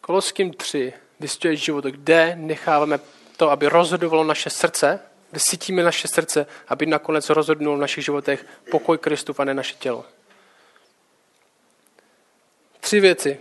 Koloským 0.00 0.52
3 0.52 0.92
vystuje 1.20 1.56
život, 1.56 1.84
kde 1.84 2.36
necháváme 2.36 3.00
to, 3.36 3.50
aby 3.50 3.66
rozhodovalo 3.66 4.24
naše 4.24 4.50
srdce, 4.50 5.00
kde 5.30 5.40
cítíme 5.40 5.82
naše 5.82 6.08
srdce, 6.08 6.46
aby 6.68 6.86
nakonec 6.86 7.30
rozhodnul 7.30 7.76
v 7.76 7.80
našich 7.80 8.04
životech 8.04 8.46
pokoj 8.70 8.98
Kristův 8.98 9.40
a 9.40 9.44
ne 9.44 9.54
naše 9.54 9.74
tělo. 9.74 10.04
Tři 12.80 13.00
věci. 13.00 13.38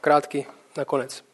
Krátký 0.00 0.46
nakonec. 0.76 1.24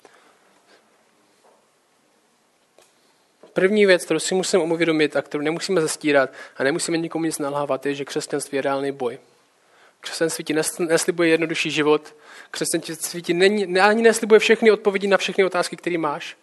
První 3.52 3.86
věc, 3.86 4.04
kterou 4.04 4.20
si 4.20 4.34
musíme 4.34 4.62
uvědomit 4.62 5.16
a 5.16 5.22
kterou 5.22 5.42
nemusíme 5.42 5.80
zastírat 5.80 6.30
a 6.56 6.64
nemusíme 6.64 6.98
nikomu 6.98 7.24
nic 7.24 7.38
nalhávat, 7.38 7.86
je, 7.86 7.94
že 7.94 8.04
křesťanství 8.04 8.56
je 8.56 8.62
reálný 8.62 8.92
boj. 8.92 9.18
Křesťanství 10.00 10.44
ti 10.44 10.54
neslibuje 10.78 11.28
jednodušší 11.28 11.70
život. 11.70 12.14
Křesťanství 12.50 13.22
ti 13.22 13.34
není, 13.34 13.80
ani 13.80 14.02
neslibuje 14.02 14.40
všechny 14.40 14.70
odpovědi 14.70 15.06
na 15.06 15.16
všechny 15.16 15.44
otázky, 15.44 15.76
které 15.76 15.98
máš. 15.98 16.36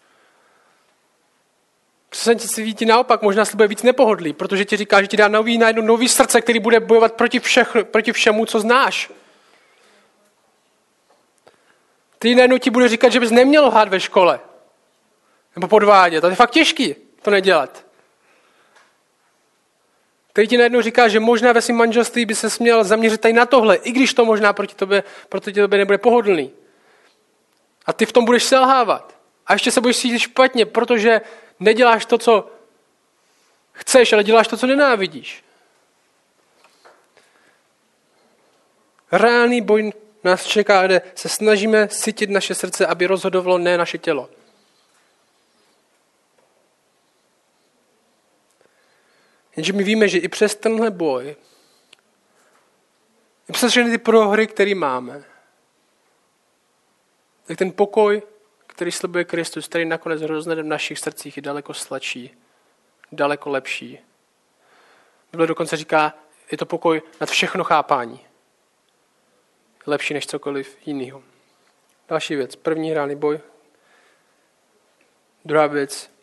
Křesťanství 2.10 2.74
ti 2.74 2.86
naopak 2.86 3.22
možná 3.22 3.46
slibuje 3.46 3.68
víc 3.68 3.84
nepohodlí, 3.84 4.34
protože 4.34 4.66
ti 4.66 4.78
říká, 4.78 5.02
že 5.02 5.08
ti 5.08 5.18
dá 5.18 5.28
nový, 5.28 5.58
najednou 5.58 5.82
nový 5.82 6.10
srdce, 6.10 6.42
který 6.42 6.60
bude 6.60 6.80
bojovat 6.80 7.14
proti, 7.14 7.40
všech, 7.40 7.76
proti 7.84 8.12
všemu, 8.12 8.46
co 8.46 8.60
znáš. 8.60 9.12
Ty 12.20 12.36
najednou 12.36 12.58
ti 12.58 12.70
bude 12.70 12.90
říkat, 12.90 13.12
že 13.12 13.20
bys 13.20 13.32
neměl 13.32 13.66
lhát 13.66 13.90
ve 13.90 14.00
škole. 14.00 14.40
Nebo 15.56 15.68
podvádět. 15.68 16.22
To 16.22 16.30
je 16.30 16.36
fakt 16.36 16.52
těžký 16.52 16.96
to 17.22 17.32
nedělat. 17.32 17.87
Který 20.38 20.48
ti 20.48 20.58
najednou 20.58 20.82
říká, 20.82 21.08
že 21.08 21.20
možná 21.20 21.54
ve 21.54 21.62
svém 21.62 21.78
manželství 21.78 22.26
by 22.26 22.36
se 22.36 22.50
směl 22.50 22.84
zaměřit 22.84 23.22
tady 23.22 23.34
na 23.34 23.46
tohle, 23.46 23.76
i 23.76 23.92
když 23.92 24.14
to 24.14 24.26
možná 24.26 24.54
proti 24.54 24.76
tobě, 24.76 25.04
proti 25.30 25.54
tobě 25.54 25.80
nebude 25.80 25.98
pohodlný. 25.98 26.52
A 27.86 27.94
ty 27.94 28.06
v 28.06 28.12
tom 28.12 28.26
budeš 28.26 28.44
selhávat. 28.44 29.16
A 29.48 29.54
ještě 29.54 29.72
se 29.72 29.82
budeš 29.82 29.98
cítit 29.98 30.20
špatně, 30.20 30.66
protože 30.66 31.22
neděláš 31.60 32.06
to, 32.06 32.18
co 32.18 32.52
chceš, 33.72 34.14
ale 34.14 34.24
děláš 34.24 34.48
to, 34.48 34.58
co 34.58 34.68
nenávidíš. 34.68 35.44
Reálný 39.12 39.62
boj 39.62 39.92
nás 40.24 40.46
čeká, 40.46 40.86
kde 40.86 41.02
se 41.16 41.30
snažíme 41.30 41.90
sytit 41.92 42.30
naše 42.30 42.56
srdce, 42.56 42.88
aby 42.88 43.08
rozhodovalo 43.08 43.58
ne 43.58 43.78
naše 43.78 43.98
tělo. 43.98 44.30
Jenže 49.58 49.74
my 49.74 49.84
víme, 49.84 50.08
že 50.08 50.18
i 50.18 50.28
přes 50.28 50.56
tenhle 50.56 50.92
boj, 50.92 51.36
i 53.50 53.54
přes 53.54 53.72
všechny 53.72 53.92
ty 53.92 53.98
prohry, 53.98 54.48
které 54.48 54.76
máme, 54.76 55.24
tak 57.46 57.58
ten 57.58 57.72
pokoj, 57.72 58.22
který 58.68 58.92
slibuje 58.92 59.24
Kristus, 59.24 59.68
který 59.68 59.86
nakonec 59.86 60.22
roznede 60.22 60.64
v 60.64 60.66
našich 60.66 61.00
srdcích, 61.00 61.38
je 61.38 61.42
daleko 61.42 61.74
sladší, 61.74 62.38
daleko 63.12 63.50
lepší. 63.50 64.00
Bible 65.32 65.48
dokonce 65.48 65.78
říká, 65.78 66.14
je 66.52 66.58
to 66.58 66.66
pokoj 66.66 67.02
nad 67.22 67.30
všechno 67.30 67.64
chápání. 67.64 68.20
Lepší 69.86 70.14
než 70.14 70.28
cokoliv 70.28 70.78
jiného. 70.86 71.24
Další 72.10 72.36
věc. 72.36 72.56
První 72.56 72.92
hráný 72.92 73.16
boj. 73.16 73.40
Druhá 75.46 75.68
věc. 75.68 76.17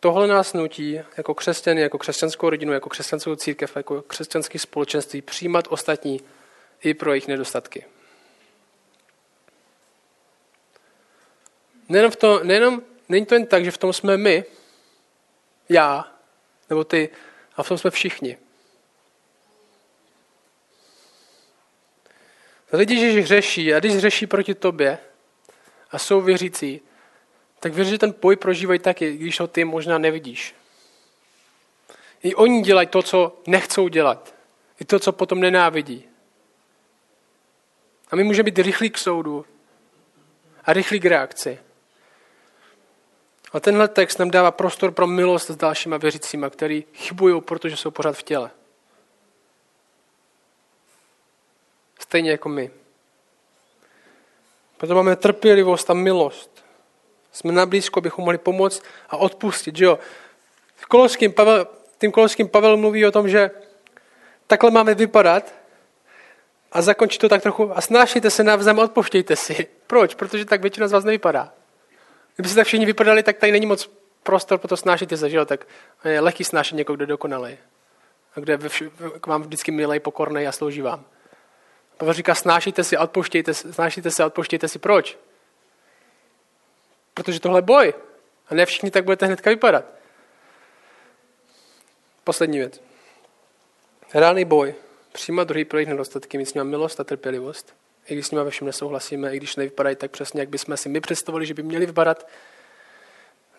Tohle 0.00 0.26
nás 0.26 0.52
nutí 0.52 0.92
jako 1.16 1.34
křesťany, 1.34 1.80
jako 1.80 1.98
křesťanskou 1.98 2.50
rodinu, 2.50 2.72
jako 2.72 2.88
křesťanskou 2.88 3.36
církev, 3.36 3.76
jako 3.76 4.02
křesťanské 4.02 4.58
společenství 4.58 5.22
přijímat 5.22 5.64
ostatní 5.68 6.20
i 6.82 6.94
pro 6.94 7.12
jejich 7.12 7.28
nedostatky. 7.28 7.84
Nejenom, 11.88 12.10
v 12.10 12.16
tom, 12.16 12.40
nejenom, 12.42 12.82
není 13.08 13.26
to 13.26 13.34
jen 13.34 13.46
tak, 13.46 13.64
že 13.64 13.70
v 13.70 13.78
tom 13.78 13.92
jsme 13.92 14.16
my, 14.16 14.44
já, 15.68 16.12
nebo 16.70 16.84
ty, 16.84 17.08
a 17.56 17.62
v 17.62 17.68
tom 17.68 17.78
jsme 17.78 17.90
všichni. 17.90 18.38
Lidi, 22.72 22.96
když 22.96 23.24
hřeší, 23.24 23.74
a 23.74 23.78
když 23.78 23.94
hřeší 23.94 24.26
proti 24.26 24.54
tobě 24.54 24.98
a 25.90 25.98
jsou 25.98 26.20
věřící, 26.20 26.80
tak 27.60 27.74
věř, 27.74 27.88
že 27.88 27.98
ten 27.98 28.14
boj 28.20 28.36
prožívají 28.36 28.78
taky, 28.78 29.16
když 29.16 29.40
ho 29.40 29.46
ty 29.46 29.64
možná 29.64 29.98
nevidíš. 29.98 30.54
I 32.22 32.34
oni 32.34 32.62
dělají 32.62 32.88
to, 32.88 33.02
co 33.02 33.40
nechcou 33.46 33.88
dělat. 33.88 34.34
I 34.80 34.84
to, 34.84 34.98
co 34.98 35.12
potom 35.12 35.40
nenávidí. 35.40 36.08
A 38.10 38.16
my 38.16 38.24
můžeme 38.24 38.46
být 38.46 38.58
rychlí 38.58 38.90
k 38.90 38.98
soudu 38.98 39.46
a 40.64 40.72
rychlí 40.72 41.00
k 41.00 41.04
reakci. 41.04 41.58
A 43.52 43.60
tenhle 43.60 43.88
text 43.88 44.18
nám 44.18 44.30
dává 44.30 44.50
prostor 44.50 44.92
pro 44.92 45.06
milost 45.06 45.50
s 45.50 45.56
dalšíma 45.56 45.96
věřícíma, 45.96 46.50
který 46.50 46.84
chybují, 46.94 47.40
protože 47.40 47.76
jsou 47.76 47.90
pořád 47.90 48.16
v 48.16 48.22
těle. 48.22 48.50
Stejně 51.98 52.30
jako 52.30 52.48
my. 52.48 52.70
Proto 54.76 54.94
máme 54.94 55.16
trpělivost 55.16 55.90
a 55.90 55.94
milost. 55.94 56.49
Jsme 57.32 57.52
na 57.52 57.66
blízko, 57.66 57.98
abychom 57.98 58.24
mohli 58.24 58.38
pomoct 58.38 58.82
a 59.08 59.16
odpustit. 59.16 59.76
Že 59.76 59.84
jo? 59.84 59.98
Koloským 60.88 61.32
Pavel, 61.32 61.66
tím 61.98 62.12
Koloským 62.12 62.48
Pavel 62.48 62.76
mluví 62.76 63.06
o 63.06 63.12
tom, 63.12 63.28
že 63.28 63.50
takhle 64.46 64.70
máme 64.70 64.94
vypadat 64.94 65.54
a 66.72 66.82
zakončit 66.82 67.18
to 67.18 67.28
tak 67.28 67.42
trochu 67.42 67.76
a 67.76 67.80
snášejte 67.80 68.30
se 68.30 68.44
navzájem 68.44 68.80
a 68.80 68.84
odpoštějte 68.84 69.36
si. 69.36 69.66
Proč? 69.86 70.14
Protože 70.14 70.44
tak 70.44 70.60
většina 70.60 70.88
z 70.88 70.92
vás 70.92 71.04
nevypadá. 71.04 71.52
Kdyby 72.34 72.48
se 72.48 72.54
tak 72.54 72.66
všichni 72.66 72.86
vypadali, 72.86 73.22
tak 73.22 73.38
tady 73.38 73.52
není 73.52 73.66
moc 73.66 73.90
prostor 74.22 74.58
pro 74.58 74.68
to 74.68 74.76
snášet 74.76 75.10
se, 75.16 75.30
že 75.30 75.36
jo? 75.36 75.44
Tak 75.44 75.66
je 76.04 76.20
lehký 76.20 76.44
snášet 76.44 76.74
někoho, 76.74 76.96
kdo 76.96 77.02
je 77.02 77.06
dokonalý. 77.06 77.58
A 78.36 78.40
kdo 78.40 78.52
je 78.52 78.58
k 79.20 79.26
vám 79.26 79.42
vždycky 79.42 79.70
milej, 79.70 80.00
pokorný 80.00 80.46
a 80.46 80.52
slouží 80.52 80.80
vám. 80.80 81.04
Pavel 81.96 82.14
říká, 82.14 82.34
snášejte 82.34 82.84
si 82.84 82.96
a 82.96 83.02
odpoštějte, 83.02 83.54
snášejte 83.54 84.10
se 84.10 84.22
a 84.22 84.26
odpoštějte 84.26 84.68
si. 84.68 84.78
Proč? 84.78 85.18
Protože 87.14 87.40
tohle 87.40 87.58
je 87.58 87.62
boj. 87.62 87.94
A 88.48 88.54
ne 88.54 88.66
všichni 88.66 88.90
tak 88.90 89.04
budete 89.04 89.26
hnedka 89.26 89.50
vypadat. 89.50 89.84
Poslední 92.24 92.58
věc. 92.58 92.80
Reálný 94.14 94.44
boj. 94.44 94.74
Přijímat 95.12 95.48
druhý 95.48 95.64
pro 95.64 95.78
jejich 95.78 95.88
nedostatky, 95.88 96.38
mít 96.38 96.46
s 96.46 96.54
nimi 96.54 96.70
milost 96.70 97.00
a 97.00 97.04
trpělivost. 97.04 97.74
I 98.06 98.14
když 98.14 98.26
s 98.26 98.30
nimi 98.30 98.44
ve 98.44 98.50
všem 98.50 98.66
nesouhlasíme, 98.66 99.34
i 99.34 99.36
když 99.36 99.56
nevypadají 99.56 99.96
tak 99.96 100.10
přesně, 100.10 100.40
jak 100.40 100.48
bychom 100.48 100.76
si 100.76 100.88
my 100.88 101.00
představovali, 101.00 101.46
že 101.46 101.54
by 101.54 101.62
měli 101.62 101.86
vypadat. 101.86 102.28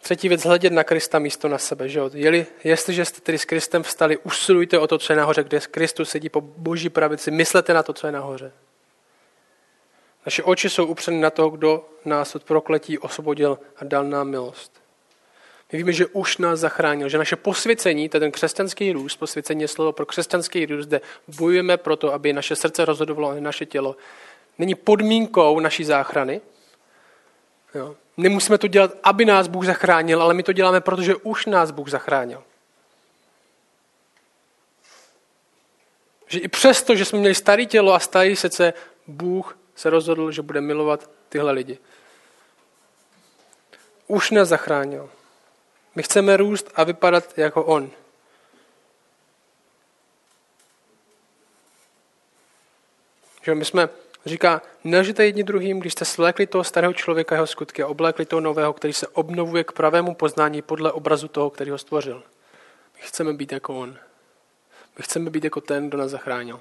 Třetí 0.01 0.29
věc, 0.29 0.45
hledět 0.45 0.73
na 0.73 0.83
Krista 0.83 1.19
místo 1.19 1.47
na 1.47 1.57
sebe. 1.57 1.89
Že? 1.89 2.01
Jeli, 2.13 2.45
jestliže 2.63 3.05
jste 3.05 3.21
tedy 3.21 3.37
s 3.37 3.45
Kristem 3.45 3.83
vstali, 3.83 4.17
usilujte 4.17 4.79
o 4.79 4.87
to, 4.87 4.97
co 4.97 5.13
je 5.13 5.17
nahoře, 5.17 5.43
kde 5.43 5.59
Kristus 5.59 6.09
sedí 6.09 6.29
po 6.29 6.41
boží 6.41 6.89
pravici. 6.89 7.31
Myslete 7.31 7.73
na 7.73 7.83
to, 7.83 7.93
co 7.93 8.07
je 8.07 8.11
nahoře. 8.11 8.51
Naše 10.25 10.43
oči 10.43 10.69
jsou 10.69 10.85
upřeny 10.85 11.19
na 11.19 11.29
to, 11.29 11.49
kdo 11.49 11.89
nás 12.05 12.35
od 12.35 12.43
prokletí 12.43 12.97
osvobodil 12.97 13.59
a 13.75 13.83
dal 13.83 14.03
nám 14.03 14.29
milost. 14.29 14.81
My 15.71 15.77
víme, 15.77 15.93
že 15.93 16.05
už 16.05 16.37
nás 16.37 16.59
zachránil, 16.59 17.09
že 17.09 17.17
naše 17.17 17.35
posvěcení, 17.35 18.09
to 18.09 18.17
je 18.17 18.19
ten 18.19 18.31
křesťanský 18.31 18.91
růst, 18.91 19.15
posvěcení 19.15 19.61
je 19.61 19.67
slovo 19.67 19.91
pro 19.91 20.05
křesťanský 20.05 20.65
růst, 20.65 20.85
kde 20.85 21.01
bojujeme 21.37 21.77
proto, 21.77 22.13
aby 22.13 22.33
naše 22.33 22.55
srdce 22.55 22.85
rozhodovalo 22.85 23.29
a 23.29 23.39
naše 23.39 23.65
tělo, 23.65 23.95
není 24.57 24.75
podmínkou 24.75 25.59
naší 25.59 25.83
záchrany. 25.83 26.41
Jo. 27.75 27.95
Nemusíme 28.17 28.57
to 28.57 28.67
dělat, 28.67 28.91
aby 29.03 29.25
nás 29.25 29.47
Bůh 29.47 29.65
zachránil, 29.65 30.21
ale 30.21 30.33
my 30.33 30.43
to 30.43 30.53
děláme, 30.53 30.81
protože 30.81 31.15
už 31.15 31.45
nás 31.45 31.71
Bůh 31.71 31.89
zachránil. 31.89 32.43
Že 36.27 36.39
i 36.39 36.47
přesto, 36.47 36.95
že 36.95 37.05
jsme 37.05 37.19
měli 37.19 37.35
staré 37.35 37.65
tělo 37.65 37.93
a 37.93 37.99
staré 37.99 38.35
srdce, 38.35 38.73
Bůh 39.07 39.57
se 39.81 39.89
rozhodl, 39.89 40.31
že 40.31 40.41
bude 40.41 40.61
milovat 40.61 41.09
tyhle 41.29 41.51
lidi. 41.51 41.77
Už 44.07 44.31
nás 44.31 44.49
zachránil. 44.49 45.09
My 45.95 46.03
chceme 46.03 46.37
růst 46.37 46.71
a 46.75 46.83
vypadat 46.83 47.37
jako 47.37 47.63
On. 47.63 47.91
Že 53.41 53.55
my 53.55 53.65
jsme, 53.65 53.89
říká, 54.25 54.61
nelžete 54.83 55.25
jedni 55.25 55.43
druhým, 55.43 55.79
když 55.79 55.93
jste 55.93 56.05
svlékli 56.05 56.47
toho 56.47 56.63
starého 56.63 56.93
člověka 56.93 57.35
jeho 57.35 57.47
skutky 57.47 57.83
a 57.83 57.87
oblékli 57.87 58.25
toho 58.25 58.39
nového, 58.39 58.73
který 58.73 58.93
se 58.93 59.07
obnovuje 59.07 59.63
k 59.63 59.71
pravému 59.71 60.15
poznání 60.15 60.61
podle 60.61 60.91
obrazu 60.91 61.27
toho, 61.27 61.49
který 61.49 61.71
ho 61.71 61.77
stvořil. 61.77 62.23
My 62.95 63.01
chceme 63.01 63.33
být 63.33 63.51
jako 63.51 63.79
On. 63.79 63.97
My 64.97 65.03
chceme 65.03 65.29
být 65.29 65.43
jako 65.43 65.61
ten, 65.61 65.89
kdo 65.89 65.97
nás 65.97 66.11
zachránil. 66.11 66.59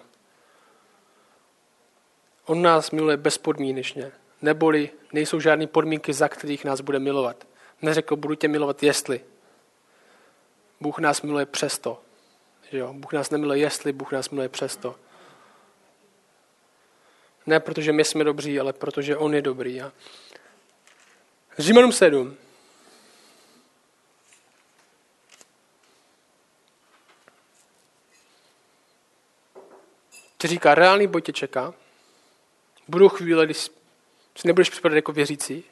On 2.46 2.62
nás 2.62 2.90
miluje 2.90 3.16
bezpodmínečně, 3.16 4.12
neboli 4.42 4.90
nejsou 5.12 5.40
žádné 5.40 5.66
podmínky, 5.66 6.12
za 6.12 6.28
kterých 6.28 6.64
nás 6.64 6.80
bude 6.80 6.98
milovat. 6.98 7.46
Neřekl, 7.82 8.16
budu 8.16 8.34
tě 8.34 8.48
milovat, 8.48 8.82
jestli. 8.82 9.20
Bůh 10.80 10.98
nás 10.98 11.22
miluje 11.22 11.46
přesto. 11.46 12.02
Že 12.70 12.78
jo? 12.78 12.92
Bůh 12.92 13.12
nás 13.12 13.30
nemiluje, 13.30 13.58
jestli, 13.58 13.92
Bůh 13.92 14.12
nás 14.12 14.30
miluje 14.30 14.48
přesto. 14.48 14.96
Ne 17.46 17.60
protože 17.60 17.92
my 17.92 18.04
jsme 18.04 18.24
dobří, 18.24 18.60
ale 18.60 18.72
protože 18.72 19.16
On 19.16 19.34
je 19.34 19.42
dobrý. 19.42 19.82
A 19.82 19.92
Římanům 21.58 21.92
7. 21.92 22.36
Ty 30.36 30.48
říká, 30.48 30.74
reálný 30.74 31.06
boj 31.06 31.22
tě 31.22 31.32
čeká. 31.32 31.74
Budou 32.90 33.08
chvíle, 33.08 33.44
kdy 33.44 33.54
si 33.54 33.70
nebudeš 34.44 34.70
připadat 34.70 34.96
jako 34.96 35.12
věřící, 35.12 35.64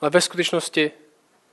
ale 0.00 0.10
ve 0.10 0.20
skutečnosti 0.20 0.90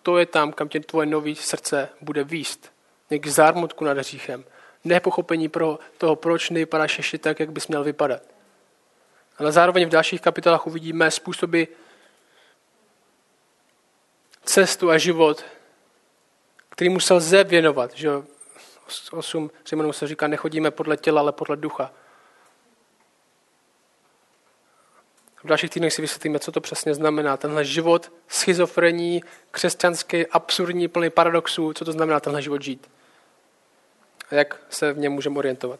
to 0.01 0.17
je 0.17 0.25
tam, 0.25 0.51
kam 0.53 0.69
tě 0.69 0.79
tvoje 0.79 1.05
nový 1.05 1.35
srdce 1.35 1.89
bude 2.01 2.23
výst. 2.23 2.73
Někdy 3.09 3.31
zármutku 3.31 3.85
nad 3.85 3.97
hříchem. 3.97 4.45
Nepochopení 4.83 5.49
pro 5.49 5.79
toho, 5.97 6.15
proč 6.15 6.49
nevypadáš 6.49 6.97
ještě 6.97 7.17
tak, 7.17 7.39
jak 7.39 7.51
bys 7.51 7.67
měl 7.67 7.83
vypadat. 7.83 8.21
Ale 9.37 9.51
zároveň 9.51 9.85
v 9.85 9.89
dalších 9.89 10.21
kapitolách 10.21 10.67
uvidíme 10.67 11.11
způsoby 11.11 11.63
cestu 14.43 14.89
a 14.89 14.97
život, 14.97 15.43
který 16.69 16.89
musel 16.89 17.17
lze 17.17 17.43
věnovat. 17.43 17.93
Že 17.93 18.09
8 19.11 19.51
Římanů 19.65 19.93
se 19.93 20.07
říká, 20.07 20.27
nechodíme 20.27 20.71
podle 20.71 20.97
těla, 20.97 21.21
ale 21.21 21.31
podle 21.31 21.55
ducha. 21.55 21.91
V 25.43 25.47
dalších 25.47 25.69
týdnech 25.69 25.93
si 25.93 26.01
vysvětlíme, 26.01 26.39
co 26.39 26.51
to 26.51 26.61
přesně 26.61 26.93
znamená. 26.93 27.37
Tenhle 27.37 27.65
život 27.65 28.11
schizofrení, 28.27 29.23
křesťanský, 29.51 30.27
absurdní, 30.27 30.87
plný 30.87 31.09
paradoxů, 31.09 31.73
co 31.73 31.85
to 31.85 31.91
znamená 31.91 32.19
tenhle 32.19 32.41
život 32.41 32.61
žít. 32.61 32.89
A 34.31 34.35
jak 34.35 34.59
se 34.69 34.93
v 34.93 34.97
něm 34.97 35.13
můžeme 35.13 35.37
orientovat. 35.37 35.79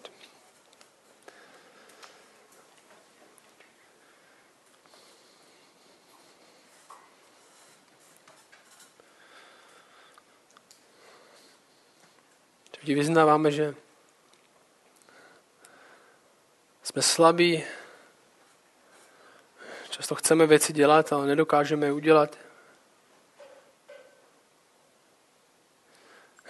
Vždy 12.82 12.96
vyznáváme, 12.96 13.52
že 13.52 13.76
jsme 16.84 17.02
slabí, 17.02 17.64
Často 19.94 20.16
chceme 20.16 20.48
věci 20.48 20.74
dělat, 20.74 21.14
ale 21.14 21.28
nedokážeme 21.28 21.86
je 21.86 21.92
udělat. 21.92 22.38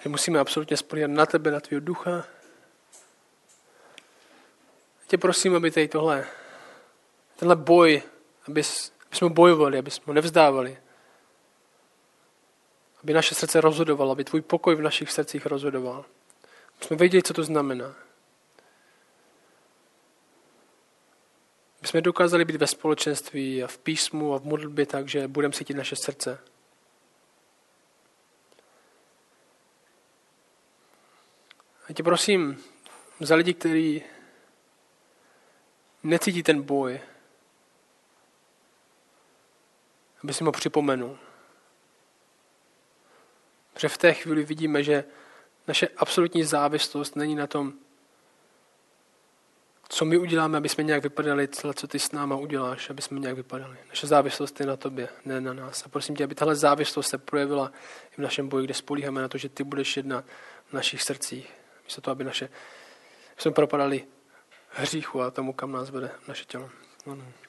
Že 0.02 0.10
musíme 0.10 0.40
absolutně 0.40 0.78
spolíhat 0.78 1.12
na 1.12 1.26
tebe, 1.26 1.52
na 1.52 1.60
tvýho 1.60 1.80
ducha. 1.80 2.26
Tě 5.08 5.18
prosím, 5.18 5.56
aby 5.56 5.72
tady 5.72 5.88
tohle, 5.88 6.28
tenhle 7.36 7.56
boj, 7.56 8.02
aby, 8.48 8.64
aby 9.10 9.18
jsme 9.18 9.30
bojovali, 9.30 9.78
aby 9.78 9.92
jsme 9.92 10.14
nevzdávali. 10.14 10.78
Aby 13.04 13.14
naše 13.14 13.36
srdce 13.36 13.62
rozhodovalo, 13.62 14.12
aby 14.12 14.24
tvůj 14.24 14.42
pokoj 14.42 14.76
v 14.76 14.82
našich 14.82 15.12
srdcích 15.12 15.46
rozhodoval. 15.46 16.06
Aby 16.76 16.86
jsme 16.86 16.98
věděli, 16.98 17.24
co 17.24 17.34
to 17.34 17.44
znamená. 17.44 17.96
My 21.84 21.88
jsme 21.88 22.02
dokázali 22.02 22.46
být 22.46 22.56
ve 22.56 22.68
společenství 22.68 23.64
a 23.64 23.68
v 23.68 23.78
písmu 23.78 24.34
a 24.34 24.40
v 24.40 24.44
modlitbě 24.44 24.86
tak, 24.86 25.10
že 25.10 25.28
budeme 25.28 25.54
cítit 25.54 25.74
naše 25.74 25.96
srdce. 25.96 26.40
A 31.90 31.94
tě 31.94 32.04
prosím 32.04 32.64
za 33.20 33.36
lidi, 33.36 33.54
kteří 33.54 34.04
necítí 36.04 36.44
ten 36.44 36.62
boj, 36.62 37.02
aby 40.24 40.34
si 40.34 40.44
ho 40.44 40.52
připomenul. 40.52 41.18
Protože 43.74 43.90
v 43.90 43.98
té 43.98 44.14
chvíli 44.14 44.44
vidíme, 44.44 44.84
že 44.84 45.04
naše 45.68 45.88
absolutní 45.88 46.44
závislost 46.44 47.16
není 47.16 47.36
na 47.36 47.48
tom, 47.48 47.74
co 49.94 50.06
my 50.06 50.18
uděláme, 50.18 50.58
aby 50.58 50.70
jsme 50.70 50.84
nějak 50.84 51.04
vypadali, 51.04 51.48
celé, 51.48 51.74
co 51.74 51.88
ty 51.88 52.00
s 52.00 52.12
náma 52.12 52.36
uděláš, 52.36 52.90
aby 52.90 53.02
jsme 53.02 53.20
nějak 53.20 53.36
vypadali. 53.36 53.78
Naše 53.90 54.08
závislost 54.08 54.60
je 54.60 54.66
na 54.66 54.76
tobě, 54.76 55.10
ne 55.26 55.42
na 55.42 55.54
nás. 55.54 55.86
A 55.86 55.90
prosím 55.90 56.16
tě, 56.16 56.24
aby 56.24 56.36
tahle 56.36 56.56
závislost 56.56 57.10
se 57.10 57.18
projevila 57.18 57.72
i 58.12 58.16
v 58.16 58.18
našem 58.18 58.48
boji, 58.48 58.66
kde 58.66 58.74
spolíháme 58.74 59.22
na 59.22 59.28
to, 59.28 59.38
že 59.38 59.50
ty 59.50 59.64
budeš 59.64 59.98
jednat 59.98 60.26
v 60.66 60.74
našich 60.74 61.02
srdcích. 61.02 61.54
Místo 61.84 62.02
toho, 62.02 62.12
aby 62.12 62.24
naše, 62.24 62.50
jsme 63.38 63.52
propadali 63.52 64.04
hříchu 64.70 65.22
a 65.22 65.32
tomu, 65.32 65.54
kam 65.54 65.72
nás 65.72 65.90
vede 65.90 66.12
naše 66.28 66.46
tělo. 66.46 66.70
Amen. 67.06 67.43